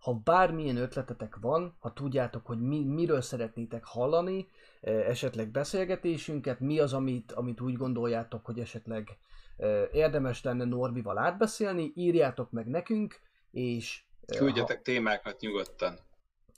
[0.00, 4.48] ha bármilyen ötletetek van, ha tudjátok, hogy mi, miről szeretnétek hallani,
[4.80, 9.18] eh, esetleg beszélgetésünket, mi az, amit, amit úgy gondoljátok, hogy esetleg
[9.56, 13.20] eh, érdemes lenne Norbival átbeszélni, írjátok meg nekünk,
[13.50, 15.98] és Küldjetek témákat nyugodtan.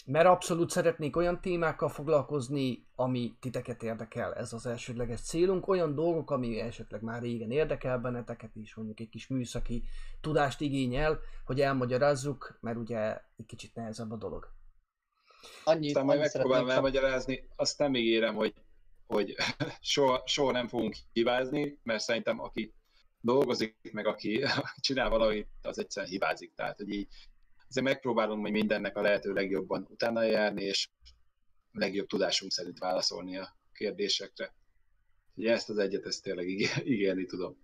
[0.07, 6.31] Mert abszolút szeretnék olyan témákkal foglalkozni, ami titeket érdekel, ez az elsődleges célunk, olyan dolgok,
[6.31, 9.83] ami esetleg már régen érdekel benneteket is, mondjuk egy kis műszaki
[10.21, 14.49] tudást igényel, hogy elmagyarázzuk, mert ugye egy kicsit nehezebb a dolog.
[15.65, 18.55] Annyit, Aztán majd megpróbálom csak elmagyarázni, azt nem ígérem, hogy,
[19.07, 19.35] hogy
[19.81, 22.75] soha, soha nem fogunk hibázni, mert szerintem aki
[23.21, 24.45] dolgozik, meg aki
[24.81, 26.53] csinál valamit, az egyszerűen hibázik.
[26.55, 27.09] Tehát, hogy így
[27.77, 30.89] azért megpróbálunk majd mindennek a lehető legjobban utána járni, és
[31.73, 34.55] legjobb tudásunk szerint válaszolni a kérdésekre.
[35.35, 37.57] Ugye ezt az egyet, ezt tényleg ígé- ígérni tudom.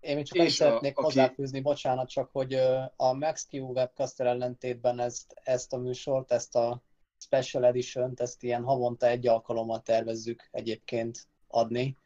[0.00, 2.54] Én csak És annyit a- szeretnék aki- hozzáfűzni, bocsánat, csak hogy
[2.96, 6.82] a MaxQ webcaster ellentétben ezt, ezt a műsort, ezt a
[7.18, 11.18] Special Edition-t, ezt ilyen havonta egy alkalommal tervezzük egyébként
[11.48, 11.96] adni.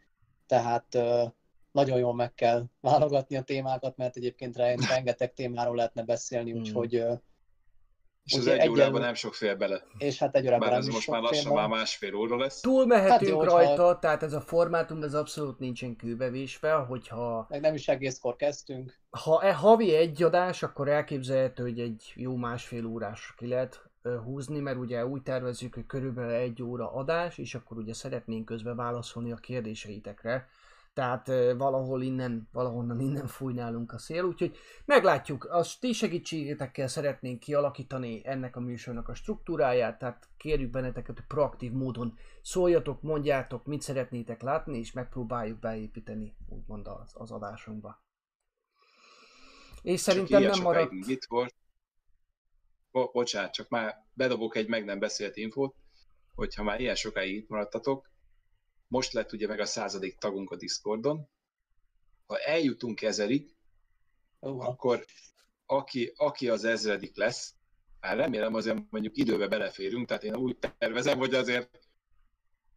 [0.47, 0.99] Tehát
[1.73, 6.95] nagyon jól meg kell válogatni a témákat, mert egyébként re- rengeteg témáról lehetne beszélni, úgyhogy
[6.95, 7.13] ö,
[8.25, 9.83] És az egy egyenlő- órában nem sok fél bele.
[9.99, 12.61] és hát egy órában Bár nem ez most már lassan már másfél óra lesz.
[12.61, 17.61] Túl mehetünk Hát jó, rajta, tehát ez a formátum, ez abszolút nincsen kőbevésve, hogyha Meg
[17.61, 18.99] nem is egészkor kezdtünk.
[19.11, 23.89] ha e havi egy adás, akkor elképzelhető, hogy egy jó másfél órás ki lehet
[24.25, 28.77] húzni, mert ugye úgy tervezzük, hogy körülbelül egy óra adás, és akkor ugye szeretnénk közben
[28.77, 30.49] válaszolni a kérdéseitekre.
[30.93, 31.27] Tehát
[31.57, 38.21] valahol innen, valahonnan innen fúj nálunk a szél, úgyhogy meglátjuk, a ti segítségetekkel szeretnénk kialakítani
[38.25, 44.43] ennek a műsornak a struktúráját, tehát kérjük benneteket, hogy proaktív módon szóljatok, mondjátok, mit szeretnétek
[44.43, 48.03] látni, és megpróbáljuk beépíteni, úgymond az, az adásunkba.
[49.83, 51.07] És szerintem nem maradt...
[51.07, 51.55] Mit volt?
[52.91, 55.75] Bo- bocsánat, csak már bedobok egy meg nem beszélt infót,
[56.35, 58.11] hogyha már ilyen sokáig itt maradtatok,
[58.91, 61.29] most lett ugye meg a századik tagunk a Discordon,
[62.27, 63.55] ha eljutunk ezerig,
[64.43, 65.05] Uh, akkor
[65.67, 67.55] aki, aki az ezredik lesz,
[68.01, 71.79] hát remélem azért mondjuk időbe beleférünk, tehát én úgy tervezem, hogy azért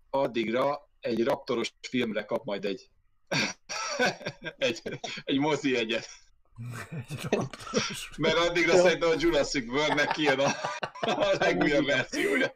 [0.10, 2.90] addigra egy raptoros filmre kap majd egy,
[4.58, 4.82] egy,
[5.24, 6.06] egy mozi egyet.
[8.18, 8.82] Mert addigra Jó.
[8.84, 10.50] szerintem a Jurassic World-nek kijön a,
[11.00, 12.56] a legújabb verziója.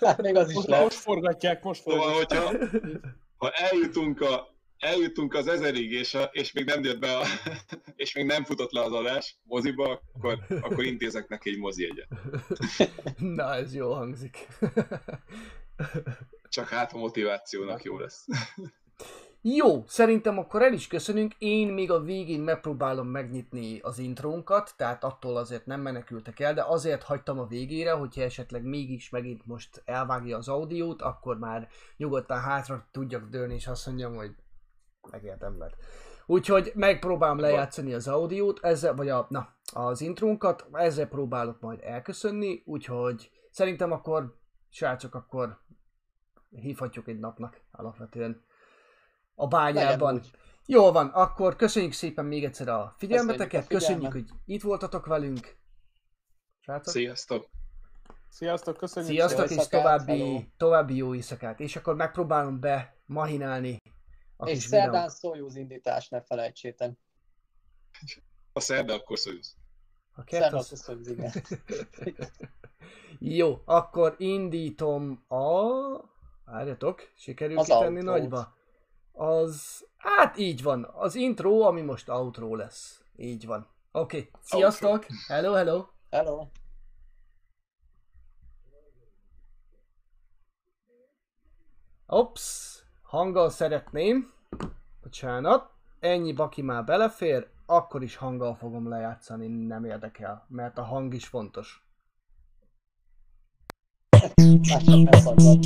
[0.00, 0.84] hát még az is Most, lehet.
[0.84, 2.42] most forgatják, most Szóval, forgatják.
[2.42, 2.98] hogyha
[3.36, 7.22] ha eljutunk, a, eljutunk az ezerig, és, a, és még nem jött be a,
[7.96, 12.08] és még nem futott le az adás moziba, akkor, akkor intézek neki egy mozi egyet.
[13.18, 14.48] Na, ez jól hangzik.
[16.48, 18.26] Csak hát a motivációnak jó lesz.
[19.42, 21.34] Jó, szerintem akkor el is köszönünk.
[21.38, 26.62] Én még a végén megpróbálom megnyitni az intrónkat, tehát attól azért nem menekültek el, de
[26.62, 32.40] azért hagytam a végére, hogyha esetleg mégis megint most elvágja az audiót, akkor már nyugodtan
[32.40, 34.34] hátra tudjak dőlni, és azt mondjam, hogy
[35.10, 35.72] megérdemled.
[36.26, 42.62] Úgyhogy megpróbálom lejátszani az audiót, ezzel, vagy a, na, az intrónkat, ezzel próbálok majd elköszönni,
[42.66, 44.36] úgyhogy szerintem akkor,
[44.70, 45.58] srácok, akkor
[46.50, 48.46] hívhatjuk egy napnak alapvetően
[49.38, 50.22] a bányában.
[50.66, 54.30] Jól van, akkor köszönjük szépen még egyszer a figyelmeteket, Köszönjük a köszönjük, figyelmet.
[54.44, 55.56] hogy itt voltatok velünk.
[56.60, 57.48] Srácok, Sziasztok!
[58.28, 59.12] Sziasztok, köszönjük.
[59.12, 60.40] sziasztok, Jó és további, hello.
[60.56, 61.60] további jó éjszakát.
[61.60, 63.78] És akkor megpróbálom be mahinálni
[64.36, 66.92] a És szerdán Soyuz indítás, ne felejtsétek.
[68.52, 69.54] A szerda akkor szólsz.
[70.14, 70.82] A kert Szerdán az...
[70.84, 71.32] Soyuz, igen.
[73.18, 75.64] Jó, akkor indítom a...
[76.44, 78.04] Várjatok, sikerül Az kitenni outrót.
[78.04, 78.56] nagyba.
[79.18, 79.86] Az...
[79.96, 83.02] Hát így van, az intro, ami most outro lesz.
[83.16, 83.66] Így van.
[83.92, 84.30] Oké, okay.
[84.40, 85.06] sziasztok!
[85.28, 85.84] Hello, hello!
[86.10, 86.46] Hello.
[92.06, 94.32] Ops, hanggal szeretném.
[95.02, 95.70] Bocsánat.
[96.00, 101.26] Ennyi baki már belefér, akkor is hanggal fogom lejátszani, nem érdekel, mert a hang is
[101.26, 101.86] fontos.
[105.10, 105.64] Szabad.